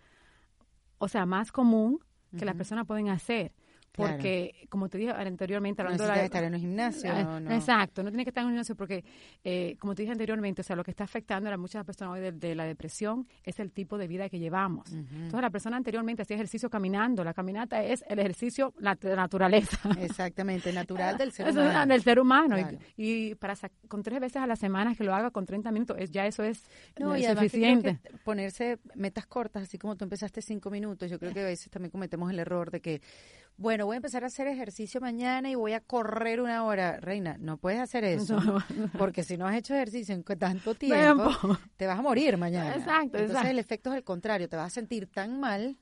[0.98, 2.00] o sea, más común
[2.36, 3.52] que las personas pueden hacer.
[3.98, 7.10] Porque, como te dije anteriormente, hablando no de estar en un gimnasio.
[7.12, 7.52] Ah, no.
[7.52, 9.04] Exacto, no tiene que estar en un gimnasio porque,
[9.42, 12.30] eh, como te dije anteriormente, o sea, lo que está afectando a muchas personas hoy
[12.30, 14.92] de, la depresión es el tipo de vida que llevamos.
[14.92, 17.24] Entonces, la persona anteriormente hacía ejercicio caminando.
[17.24, 19.78] La caminata es el ejercicio de naturaleza.
[20.00, 21.86] Exactamente, natural del ser humano.
[21.86, 22.56] del ser humano.
[22.96, 23.54] Y, para
[23.88, 26.42] con tres veces a la semana que lo haga con 30 minutos, es, ya eso
[26.42, 26.62] es
[26.98, 27.98] no, y suficiente.
[28.24, 31.10] ponerse metas cortas, así como tú empezaste cinco minutos.
[31.10, 33.00] Yo creo que a veces también cometemos el error de que
[33.58, 37.00] bueno, voy a empezar a hacer ejercicio mañana y voy a correr una hora.
[37.00, 38.38] Reina, no puedes hacer eso,
[38.98, 41.30] porque si no has hecho ejercicio en tanto tiempo,
[41.76, 42.76] te vas a morir mañana.
[42.76, 45.76] Exacto, Entonces el efecto es el contrario, te vas a sentir tan mal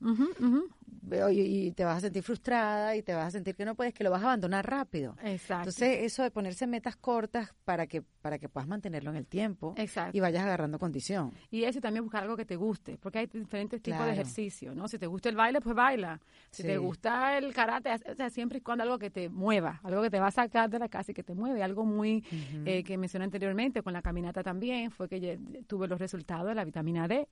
[1.30, 4.04] y, te vas a sentir frustrada y te vas a sentir que no puedes, que
[4.04, 5.16] lo vas a abandonar rápido.
[5.22, 5.70] Exacto.
[5.70, 9.76] Entonces eso de ponerse metas cortas para que para que puedas mantenerlo en el tiempo
[10.12, 11.32] y vayas agarrando condición.
[11.48, 14.88] Y eso también buscar algo que te guste, porque hay diferentes tipos de ejercicio, ¿no?
[14.88, 16.20] Si te gusta el baile, pues baila.
[16.50, 20.02] Si te gusta el karate, o sea, siempre y cuando algo que te mueva, algo
[20.02, 22.24] que te va a sacar de la casa y que te mueve, algo muy
[22.64, 26.64] eh, que mencioné anteriormente con la caminata también, fue que tuve los resultados de la
[26.64, 27.28] vitamina D.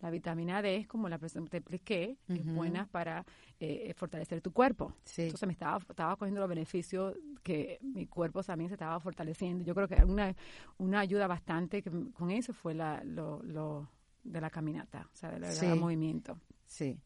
[0.00, 3.24] La vitamina D es como la persona te expliqué, es buena para
[3.58, 4.92] eh, fortalecer tu cuerpo.
[5.16, 9.64] Entonces me estaba, estaba cogiendo los beneficios que mi cuerpo también se estaba fortaleciendo.
[9.64, 10.34] Yo creo que una,
[10.76, 13.88] una ayuda bastante con eso fue la, lo, lo
[14.22, 16.38] de la caminata, o sea, del movimiento.
[16.66, 17.00] Sí.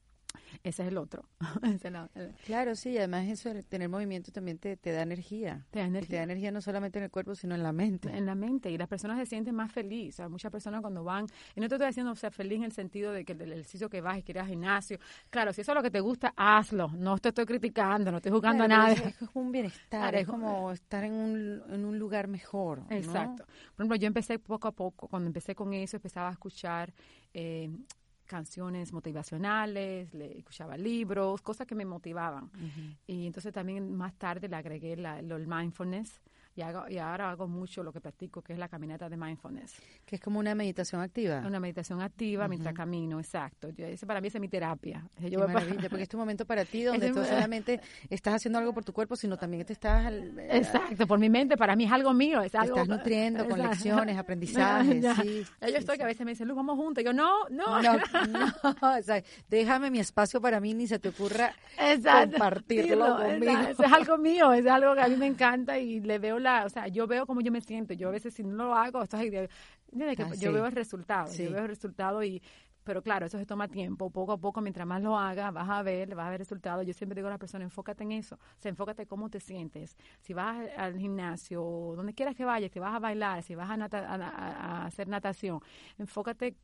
[0.62, 1.24] Ese es el otro.
[2.46, 5.66] claro, sí, además eso, tener movimiento también te, da energía.
[5.70, 6.08] Te da energía.
[6.08, 8.10] Te da energía no solamente en el cuerpo, sino en la mente.
[8.10, 10.14] En la mente, y las personas se sienten más felices.
[10.14, 11.26] O sea, muchas personas cuando van,
[11.56, 14.00] y no te estoy diciendo ser feliz en el sentido de que el ejercicio que
[14.00, 14.98] vas y que ir al gimnasio,
[15.30, 16.88] claro, si eso es lo que te gusta, hazlo.
[16.88, 18.92] No te estoy criticando, no estoy jugando a nada.
[18.92, 22.82] Es, un bienestar, es como estar en un, en un lugar mejor.
[22.90, 23.44] Exacto.
[23.44, 26.92] Por ejemplo, yo empecé poco a poco, cuando empecé con eso, empezaba a escuchar...
[27.34, 27.70] Eh,
[28.32, 32.50] canciones motivacionales, le escuchaba libros, cosas que me motivaban.
[33.06, 36.22] Y entonces también más tarde le agregué la, el mindfulness,
[36.54, 39.74] y, hago, y ahora hago mucho lo que practico, que es la caminata de mindfulness.
[40.04, 41.42] Que es como una meditación activa.
[41.46, 43.70] Una meditación activa mientras camino, exacto.
[43.70, 45.08] Yo, ese para mí es mi terapia.
[45.18, 47.80] Yo maravilla, porque es tu momento para ti, donde tú solamente
[48.10, 50.12] estás haciendo algo por tu cuerpo, sino también te estás...
[50.12, 52.42] Eh, exacto, por mi mente, para mí es algo mío.
[52.42, 55.04] Es algo, te estás nutriendo con lecciones, aprendizajes.
[55.22, 57.02] sí, yo estoy que a veces me dicen, Luz, vamos juntos.
[57.02, 57.80] Y yo, no, no.
[57.82, 58.52] No, no
[59.48, 63.60] déjame mi espacio para mí, ni se te ocurra compartirlo conmigo.
[63.68, 66.68] es algo mío, es algo que a mí me encanta y le veo la, o
[66.68, 67.94] sea, yo veo cómo yo me siento.
[67.94, 69.48] Yo a veces si no lo hago, esto es, que
[70.22, 72.42] ah, yo veo el resultado, yo veo el resultado y
[72.84, 75.82] pero claro, eso se toma tiempo, poco a poco, mientras más lo hagas, vas a
[75.82, 76.84] ver, vas a ver resultados.
[76.84, 79.96] Yo siempre digo a la persona, enfócate en eso, o sea, enfócate cómo te sientes.
[80.20, 81.62] Si vas al gimnasio,
[81.96, 85.60] donde quieras que vayas, si vas a bailar, si vas a, a, hacer natación,
[85.98, 86.56] enfócate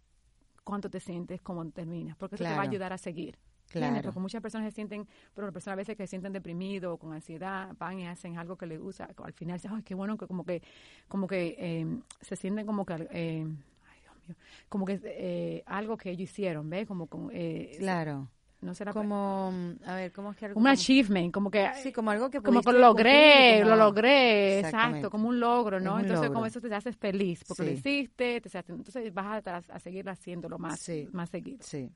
[0.64, 3.38] cuánto te sientes, cómo terminas, porque eso te va a ayudar a seguir.
[3.68, 4.02] Claro.
[4.02, 7.12] Porque muchas personas se sienten, pero personas a veces que se sienten deprimidos o con
[7.12, 10.26] ansiedad, van y hacen algo que les gusta, al final dicen, ay, qué bueno, que
[10.26, 10.62] como que,
[11.06, 11.86] como que eh,
[12.20, 13.46] se sienten como que, eh,
[13.90, 14.36] ay Dios mío,
[14.68, 16.86] como que eh, algo que ellos hicieron, ¿ves?
[16.86, 18.28] Como con, eh, claro.
[18.60, 19.52] No será como,
[19.86, 20.58] a ver, ¿cómo es que algo?
[20.58, 21.70] Un achievement, como que.
[21.80, 26.00] Sí, como algo que Como que lo logré, lo logré, exacto, como un logro, ¿no?
[26.00, 30.08] entonces, como eso te haces feliz, porque lo hiciste, te, entonces vas a, a seguir
[30.08, 31.58] haciéndolo más, más seguido.
[31.60, 31.88] Sí.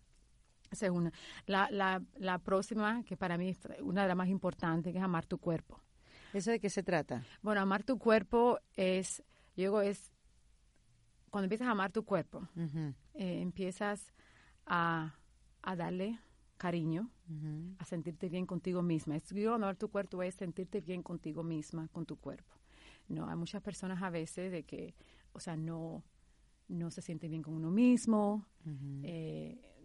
[0.73, 1.13] Esa es una.
[1.47, 5.05] La, la, la próxima, que para mí es una de las más importantes, que es
[5.05, 5.81] amar tu cuerpo.
[6.33, 7.23] ¿Eso de qué se trata?
[7.43, 9.23] Bueno, amar tu cuerpo es,
[9.55, 10.11] yo digo, es
[11.31, 12.49] cuando empiezas a amar tu cuerpo,
[13.15, 14.13] eh, empiezas
[14.67, 15.15] a,
[15.63, 16.19] a, darle
[16.57, 17.11] cariño,
[17.79, 19.17] a sentirte bien contigo misma.
[19.17, 22.55] Es, yo, amar tu cuerpo es sentirte bien contigo misma, con tu cuerpo.
[23.09, 24.95] No, hay muchas personas a veces de que,
[25.33, 26.03] o sea, no,
[26.69, 28.47] no se sienten bien con uno mismo,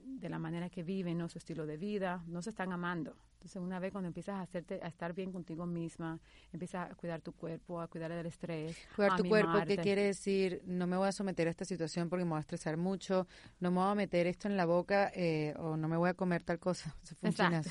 [0.07, 1.29] de la manera que viven, ¿no?
[1.29, 3.15] su estilo de vida, no se están amando.
[3.33, 6.19] Entonces, una vez cuando empiezas a hacerte a estar bien contigo misma,
[6.51, 8.75] empiezas a cuidar tu cuerpo, a cuidar del estrés.
[8.95, 10.63] Cuidar tu cuerpo, ¿qué quiere decir?
[10.65, 13.27] No me voy a someter a esta situación porque me voy a estresar mucho,
[13.59, 16.15] no me voy a meter esto en la boca eh, o no me voy a
[16.15, 16.95] comer tal cosa.
[17.03, 17.61] Se funciona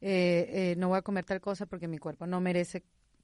[0.00, 2.82] eh, eh, no voy a comer tal cosa porque mi cuerpo no merece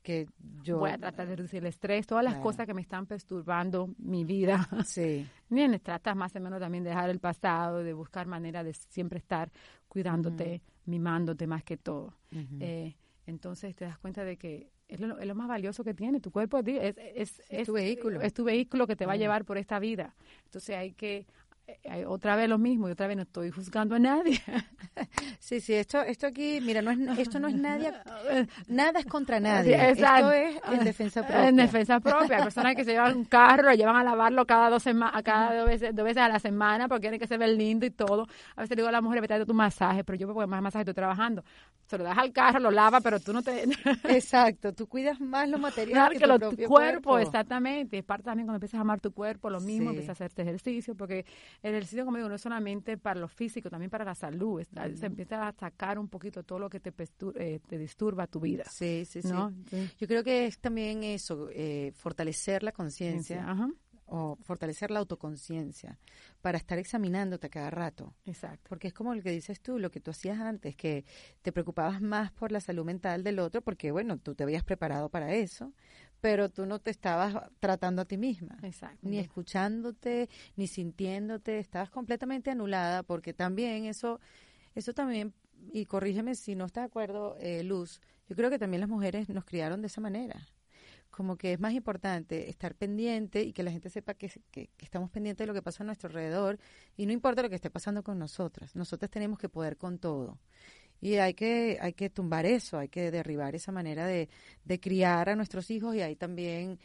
[0.08, 0.26] que
[0.62, 0.78] yo...
[0.78, 4.24] Voy a tratar de reducir el estrés, todas las cosas que me están perturbando mi
[4.24, 4.66] vida.
[4.86, 5.26] Sí.
[5.50, 9.18] Bien, tratas más o menos también de dejar el pasado, de buscar manera de siempre
[9.18, 9.50] estar
[9.86, 12.14] cuidándote, mimándote más que todo.
[12.32, 12.96] eh,
[13.26, 16.30] entonces te das cuenta de que es lo, es lo, más valioso que tiene tu
[16.30, 18.22] cuerpo, es, es, es, tu vehículo.
[18.22, 20.14] Es tu vehículo que te va a llevar por esta vida.
[20.46, 21.26] Entonces hay que
[22.06, 24.40] otra vez lo mismo y otra vez no estoy juzgando a nadie.
[25.38, 27.92] Sí, sí, esto, esto aquí, mira, no es, esto no es nadie,
[28.68, 29.90] nada es contra nadie.
[29.90, 31.48] Esto es en defensa propia.
[31.48, 32.38] En defensa propia.
[32.38, 35.66] Personas que se llevan un carro, lo llevan a lavarlo cada dos semanas, cada dos
[35.66, 38.26] veces, dos veces a la semana porque tiene que se ver lindo y todo.
[38.56, 40.82] A veces digo a la mujer, vete a tu masaje, pero yo porque más masaje
[40.82, 41.44] estoy trabajando.
[41.86, 43.62] Se lo das al carro, lo lava, pero tú no te...
[44.08, 48.46] Exacto, tú cuidas más lo material que, tu, lo, propio cuerpo, Exactamente, es parte también
[48.46, 51.24] cuando empiezas a amar tu cuerpo, lo mismo, empiezas a hacerte ejercicio, porque
[51.62, 54.62] el ejercicio, como digo, no es solamente para lo físico, también para la salud.
[54.94, 56.92] Se empieza a sacar un poquito todo lo que te,
[57.36, 58.64] eh, te disturba tu vida.
[58.70, 59.28] Sí, sí, sí.
[59.98, 63.44] Yo creo que es también eso, eh, fortalecer la conciencia
[64.10, 65.98] o fortalecer la autoconciencia
[66.40, 68.14] para estar examinándote a cada rato.
[68.24, 68.66] Exacto.
[68.68, 71.04] Porque es como lo que dices tú, lo que tú hacías antes, que
[71.42, 75.10] te preocupabas más por la salud mental del otro, porque bueno, tú te habías preparado
[75.10, 75.74] para eso,
[76.20, 78.56] pero tú no te estabas tratando a ti misma.
[78.62, 79.08] Exacto.
[79.08, 84.20] Ni escuchándote, ni sintiéndote, estabas completamente anulada, porque también eso,
[84.74, 85.32] eso también,
[85.72, 89.28] y corrígeme si no estás de acuerdo, eh, Luz, yo creo que también las mujeres
[89.28, 90.46] nos criaron de esa manera
[91.10, 95.10] como que es más importante estar pendiente y que la gente sepa que, que, estamos
[95.10, 96.60] pendientes de lo que pasa a nuestro alrededor
[96.96, 100.38] y no importa lo que esté pasando con nosotras, nosotras tenemos que poder con todo.
[101.00, 104.28] Y hay que, hay que tumbar eso, hay que derribar esa manera de,
[104.64, 106.78] de criar a nuestros hijos y hay también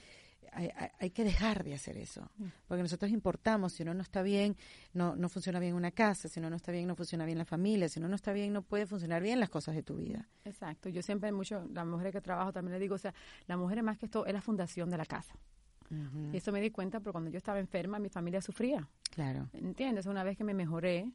[0.99, 2.45] hay, que dejar de hacer eso, mm.
[2.67, 4.55] porque nosotros importamos, si uno no está bien,
[4.93, 7.45] no, no funciona bien una casa, si uno no está bien, no funciona bien la
[7.45, 10.27] familia, si uno no está bien, no puede funcionar bien las cosas de tu vida.
[10.45, 13.13] Exacto, yo siempre mucho, las mujeres que trabajo también le digo, o sea,
[13.47, 15.35] la mujer más que esto es la fundación de la casa.
[16.31, 18.87] Y eso me di cuenta porque cuando yo estaba enferma, mi familia sufría.
[19.11, 19.49] Claro.
[19.53, 20.07] ¿Entiendes?
[20.07, 21.11] Una vez que me mejoré,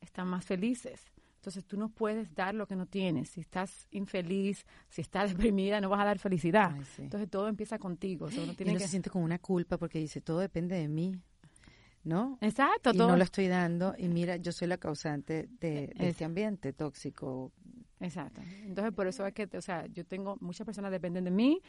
[0.00, 1.00] están más felices.
[1.46, 3.28] Entonces tú no puedes dar lo que no tienes.
[3.28, 6.76] Si estás infeliz, si estás deprimida, no vas a dar felicidad.
[6.98, 8.26] Entonces todo empieza contigo.
[8.36, 8.80] uno tiene que...
[8.80, 11.14] se siente como una culpa porque dice, todo depende de mí.
[12.06, 12.38] ¿No?
[12.40, 12.92] Exacto.
[12.94, 13.94] Y no lo estoy dando.
[13.98, 17.52] Y mira, yo soy la causante de, de este ambiente tóxico,
[18.00, 18.42] Exacto.
[18.64, 21.62] Entonces, por eso es que, o sea, yo tengo, muchas personas dependen de mí,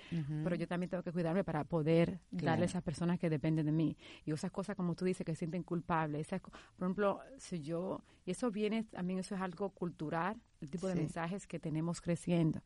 [0.43, 3.71] pero yo también tengo que cuidarme para poder darle a esas personas que dependen de
[3.71, 3.97] mí.
[4.25, 6.27] Y esas cosas, como tú dices, que se sienten culpables.
[6.27, 10.87] Esas, por ejemplo, si yo, y eso viene, también eso es algo cultural, el tipo
[10.87, 12.61] de mensajes que tenemos creciendo.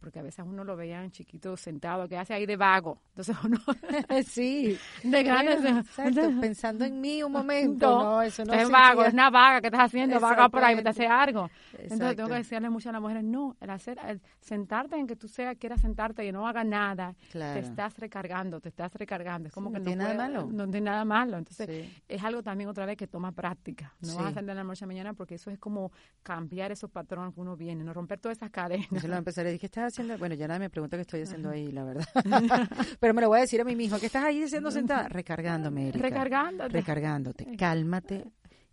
[0.00, 3.00] Porque a veces uno lo veía chiquito sentado, que hace ahí de vago.
[3.10, 3.58] Entonces uno,
[4.26, 9.12] sí, de ganas exacto, pensando en mí un momento, no, eso no es vago, es
[9.12, 11.50] una vaga que estás haciendo, vaga por ahí, vete a hacer algo.
[11.78, 15.16] Entonces tengo que decirle mucho a las mujeres, no, el hacer, el sentarte en que
[15.16, 17.60] tú sea, quieras sentarte y no hagas nada, Claro.
[17.60, 19.48] te estás recargando, te estás recargando.
[19.48, 20.48] Es como Sí, que no no, tiene nada puede- malo.
[20.52, 21.38] No tiene nada malo.
[21.38, 22.02] Entonces, Sí.
[22.08, 23.94] es algo también otra vez que toma práctica.
[24.00, 25.90] No vas a hacer de la noche a mañana porque eso es como
[26.22, 28.84] cambiar esos patrones que uno viene, no romper todas esas cadenas.
[28.86, 30.18] Entonces lo voy a decir, ¿qué estás haciendo?
[30.18, 32.06] Bueno, ya nadie me pregunta qué estoy haciendo ahí, la verdad.
[33.00, 35.08] Pero me lo voy a decir a mí mismo, ¿qué estás ahí diciendo sentada?
[35.08, 36.02] Recargándome, Erika.
[36.08, 36.72] Recargándote.
[36.72, 37.56] Recargándote.
[37.56, 38.24] Cálmate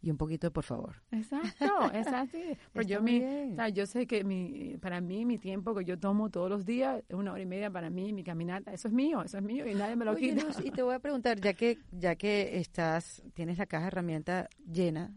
[0.03, 1.01] y un poquito de por favor.
[1.11, 2.37] Exacto, exacto.
[2.73, 3.53] Pero Está yo, mi, bien.
[3.53, 6.65] o sea, yo sé que mi, para mí, mi tiempo que yo tomo todos los
[6.65, 9.43] días, es una hora y media para mí, mi caminata, eso es mío, eso es
[9.43, 10.43] mío y nadie me lo Oye, quita.
[10.45, 13.87] Luz, y te voy a preguntar, ya que ya que estás, tienes la caja de
[13.87, 15.13] herramientas llena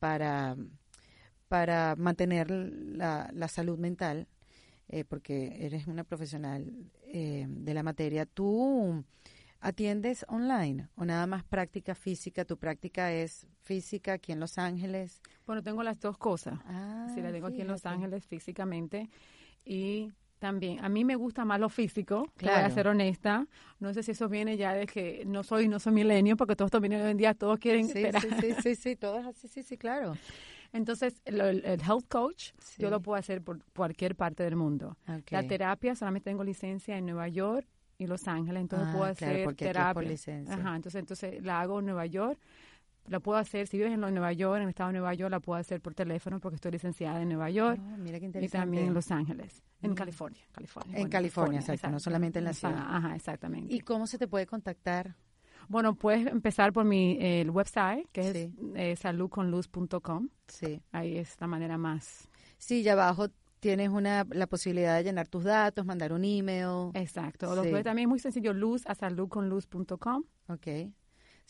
[0.00, 0.56] para,
[1.46, 4.26] para mantener la, la salud mental,
[4.92, 6.70] eh, porque eres una profesional
[7.06, 9.04] eh, de la materia, ¿tú
[9.60, 12.44] atiendes online o nada más práctica física?
[12.44, 15.20] ¿Tu práctica es física aquí en Los Ángeles?
[15.46, 16.58] Bueno, tengo las dos cosas.
[16.66, 17.86] Ah, sí, la tengo aquí en Los.
[17.86, 19.08] Ángeles físicamente
[19.64, 22.74] y también a mí me gusta más lo físico, te voy a Claro.
[22.74, 23.46] ser honesta.
[23.78, 26.68] No sé si eso viene ya de que no soy no soy milenio porque todos
[26.68, 28.20] estos hoy en día todos quieren Sí, esperar.
[28.22, 30.18] sí, sí, sí, sí, todo es así, sí, sí, claro.
[30.72, 32.80] Entonces, el, el- health coach Sí.
[32.82, 34.96] yo lo puedo hacer por cualquier parte del mundo.
[35.30, 37.66] La terapia solamente tengo licencia en Nueva York
[37.98, 39.94] y Los Ángeles, entonces Ah, puedo hacer terapia.
[39.94, 40.54] por licencia.
[40.54, 42.38] Ajá, entonces, entonces la hago en Nueva York.
[43.08, 45.30] La puedo hacer, si vives en lo- Nueva York, en el estado de Nueva York,
[45.30, 48.28] la puedo hacer por teléfono porque estoy licenciada en Nueva York Oh, mira qué y
[48.28, 48.58] interesante.
[48.58, 49.94] también en Los Ángeles, en Mm.
[49.94, 50.90] California, California.
[50.92, 52.76] En bueno, California, exacto, no solamente en la ciudad.
[52.78, 53.74] Ajá, exactamente.
[53.74, 55.16] ¿Y cómo se te puede contactar?
[55.68, 58.54] Bueno, puedes empezar por mi el website, que es Sí.
[58.76, 60.28] eh, saludconluz.com.
[60.48, 60.80] Sí.
[60.92, 63.28] Ahí es la manera más Sí, ya abajo
[63.60, 66.90] tienes una, la posibilidad de llenar tus datos, mandar un email.
[66.94, 67.54] exacto.
[67.54, 67.70] Lo Sí.
[67.70, 70.24] puedes también es muy sencillo, luz a saludconluz.com.
[70.48, 70.66] Ok.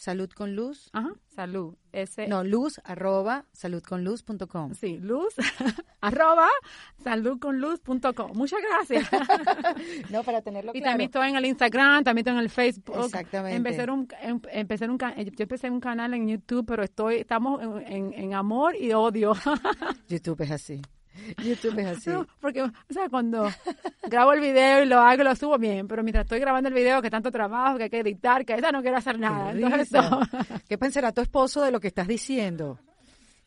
[0.03, 0.91] Salud con luz.
[0.93, 1.77] Ajá, salud.
[1.93, 4.75] S No, luz arroba saludconluz.com.
[4.75, 5.33] Sí, luz,
[6.01, 6.49] arroba,
[7.05, 8.33] saludconluz.com.
[8.35, 9.09] Muchas gracias.
[10.11, 10.91] No, para tenerlo y claro.
[10.93, 12.97] también estoy en el Instagram, también estoy en el Facebook.
[13.05, 13.57] Exactamente.
[13.57, 17.63] Empecé un, em- empecé un, ca- yo empecé un canal en YouTube, pero estoy, estamos
[17.63, 19.35] en, en- en amor y odio.
[20.09, 20.83] YouTube es así.
[21.45, 22.11] YouTube es así.
[22.11, 23.49] No, porque, o sea, cuando
[24.09, 27.01] grabo el video y lo hago, lo subo bien, pero mientras estoy grabando el video,
[27.03, 29.53] que tanto trabajo, que hay que editar, que esa no quiero hacer nada.
[29.53, 30.21] Qué Entonces, no.
[30.69, 32.79] ¿Qué pensará tu esposo de lo que estás diciendo?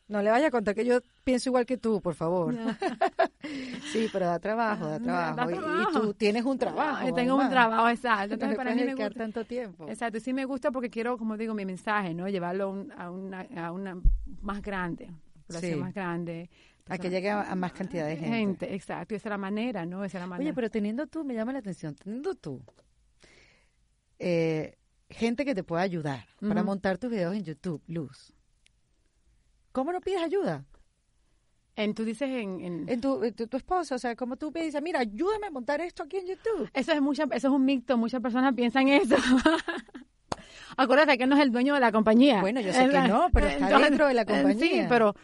[0.08, 2.54] No le vaya a contar que yo pienso igual que tú, por favor.
[3.92, 5.50] sí, pero da trabajo, da Da trabajo.
[5.50, 6.00] Y- Y, trabajo.
[6.00, 6.96] tú tienes un trabajo.
[7.00, 7.50] Ay, tengo un además.
[7.50, 8.28] trabajo, exacto.
[8.28, 9.10] No Entonces, le para mí me gusta.
[9.10, 9.88] tanto tiempo.
[9.88, 12.28] Exacto, sí me gusta porque quiero, como digo, mi mensaje, ¿no?
[12.28, 13.96] Llevarlo a, un- a una, a una
[14.42, 15.10] más grande,
[15.48, 15.80] población Sí.
[15.80, 16.48] más grande.
[16.88, 18.36] A que llegue a, a más cantidad de gente.
[18.36, 18.74] gente.
[18.74, 20.04] Exacto, esa es la manera, ¿no?
[20.04, 20.48] Esa es la manera.
[20.50, 22.62] Oye, pero teniendo tú, me llama la atención, teniendo tú,
[24.18, 24.76] eh,
[25.10, 28.32] gente que te pueda ayudar para montar tus videos en YouTube, Luz.
[29.72, 30.64] ¿Cómo no pides ayuda?
[31.74, 32.60] En, tú dices en...
[32.60, 35.50] en- En tu, tu, tu esposa, o sea, como tú me dices, mira, ayúdame a
[35.50, 36.70] montar esto aquí en YouTube.
[36.72, 39.16] eso es mucha, eso es un mito, muchas personas piensan eso.
[40.78, 42.40] Acuérdate que no es el dueño de la compañía.
[42.40, 44.54] Bueno, yo sé que no, pero está dentro de la compañía.
[44.82, 45.14] Sí, pero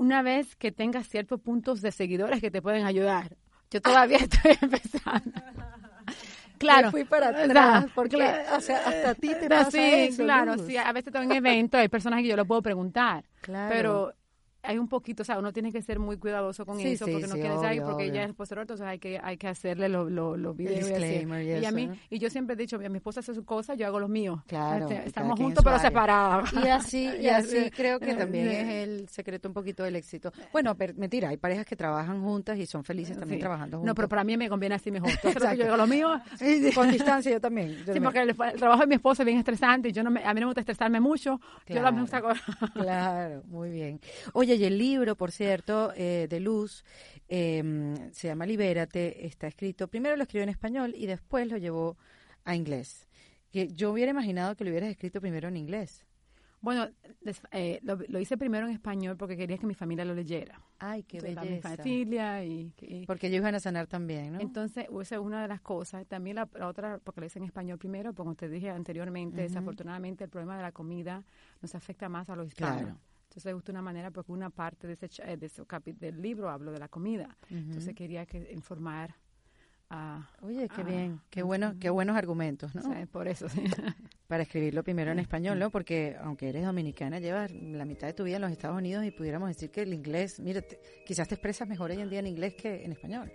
[0.00, 3.36] una vez que tengas ciertos puntos de seguidores que te pueden ayudar.
[3.70, 5.30] Yo todavía estoy empezando.
[6.58, 6.88] Claro.
[6.88, 8.56] Me fui para atrás, porque, Claro.
[8.58, 10.66] o sea, hasta a ti te pasa sí, eso, claro, Luz.
[10.66, 13.74] sí, a veces estoy en eventos, hay personas que yo lo puedo preguntar, Claro.
[13.74, 14.12] pero
[14.62, 17.12] hay un poquito, o sea, uno tiene que ser muy cuidadoso con Sí, eso, sí,
[17.12, 18.14] porque no sí, quiere porque obvio.
[18.14, 20.88] ya es posterior, entonces hay que, hay que hacerle los lo, los videos.
[20.90, 21.64] y así.
[21.64, 21.96] a mí, ¿no?
[22.10, 24.40] y yo siempre he dicho, mi esposa hace sus cosas, yo hago los míos.
[24.46, 26.52] Claro, Este, estamos juntos, pero separados.
[26.52, 30.32] Y así, y así creo que también Eh, es el secreto un poquito del éxito.
[30.52, 33.90] Bueno, pero, mentira, hay parejas que trabajan juntas y son felices también trabajando juntas.
[33.90, 35.10] No, pero para mí me conviene así mejor.
[35.22, 35.56] Lo Exacto.
[35.56, 36.20] yo hago lo mío.
[36.74, 37.68] Con distancia yo también.
[37.70, 38.04] yo Sí, también.
[38.04, 40.32] porque el, el trabajo de mi esposa es bien estresante y yo no me, a
[40.34, 41.40] mí no me gusta estresarme mucho.
[41.66, 41.90] Yo Claro.
[41.90, 42.22] la gusta
[42.74, 44.00] Claro, muy bien.
[44.32, 46.84] Oye, y el libro, por cierto, eh, de Luz,
[47.28, 51.96] eh, se llama Libérate, está escrito, primero lo escribió en español y después lo llevó
[52.44, 53.08] a inglés.
[53.50, 56.04] Que yo hubiera imaginado que lo hubieras escrito primero en inglés.
[56.62, 56.88] Bueno,
[57.22, 60.60] des- eh, lo, lo hice primero en español porque quería que mi familia lo leyera.
[60.78, 61.70] Ay, qué Entonces, belleza.
[61.70, 62.72] Mi familia y...
[62.82, 64.40] y- Porque ellos iban a sanar también, ¿no?
[64.40, 66.06] Entonces, esa es una de las cosas.
[66.06, 70.24] También la, la otra, porque lo hice en español primero, como te dije anteriormente, desafortunadamente
[70.24, 71.24] el problema de la comida
[71.62, 72.82] nos afecta más a los hispanos.
[72.82, 72.98] Claro.
[73.30, 75.62] Entonces, justo una manera, porque una parte de ese, eh, de ese
[76.00, 77.36] del libro hablo de la comida.
[77.48, 79.14] Entonces, quería que informar
[79.88, 80.28] a...
[80.42, 82.82] Oye, qué bien, qué bueno, qué buenos argumentos, ¿no?
[82.82, 83.62] sea, por eso, sí.
[84.26, 85.70] Para escribirlo primero en español, ¿no?
[85.70, 89.10] Porque aunque eres dominicana, llevas la mitad de tu vida en los Estados Unidos y
[89.12, 92.26] pudiéramos decir que el inglés, mira, te- quizás te expresas mejor hoy en día en
[92.26, 93.30] inglés que en español.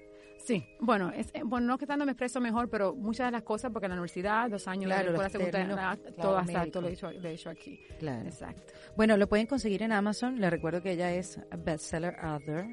[0.45, 3.41] Sí, bueno, es, eh, bueno, no que tanto me expreso mejor, pero muchas de las
[3.41, 6.93] cosas, porque en la universidad, dos años claro, de la secundaria, todo exacto, lo he,
[6.93, 7.79] hecho, lo he hecho aquí.
[7.97, 8.27] Claro.
[8.27, 8.73] Exacto.
[8.95, 10.39] Bueno, lo pueden conseguir en Amazon.
[10.39, 12.67] Les recuerdo que ella es bestseller author,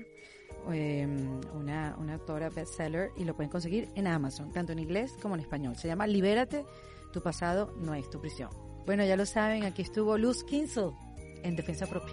[0.71, 1.07] eh,
[1.55, 5.41] una, una autora bestseller, y lo pueden conseguir en Amazon, tanto en inglés como en
[5.41, 5.75] español.
[5.77, 6.67] Se llama Libérate,
[7.11, 8.51] tu pasado no es tu prisión.
[8.85, 10.91] Bueno, ya lo saben, aquí estuvo Luz Kinsel
[11.43, 12.13] en Defensa Propia.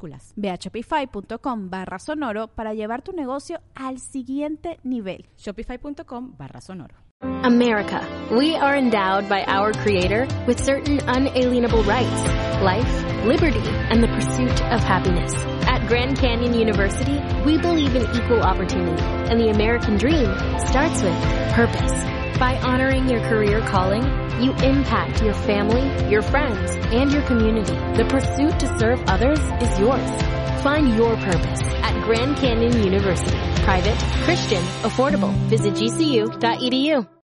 [0.00, 5.26] minúsculas Ve a shopify.com barra sonoro para llevar tu negocio al siguiente nivel.
[5.36, 6.94] Shopify.com barra sonoro.
[7.42, 8.00] America.
[8.30, 14.60] We are endowed by our Creator with certain unalienable rights life, liberty, and the pursuit
[14.70, 15.32] of happiness.
[15.66, 20.28] At Grand Canyon University, we believe in equal opportunity, and the American dream
[20.58, 21.16] starts with
[21.54, 22.19] purpose.
[22.38, 24.02] By honoring your career calling,
[24.42, 27.74] you impact your family, your friends, and your community.
[27.96, 30.10] The pursuit to serve others is yours.
[30.62, 33.36] Find your purpose at Grand Canyon University.
[33.62, 35.32] Private, Christian, affordable.
[35.48, 37.19] Visit gcu.edu.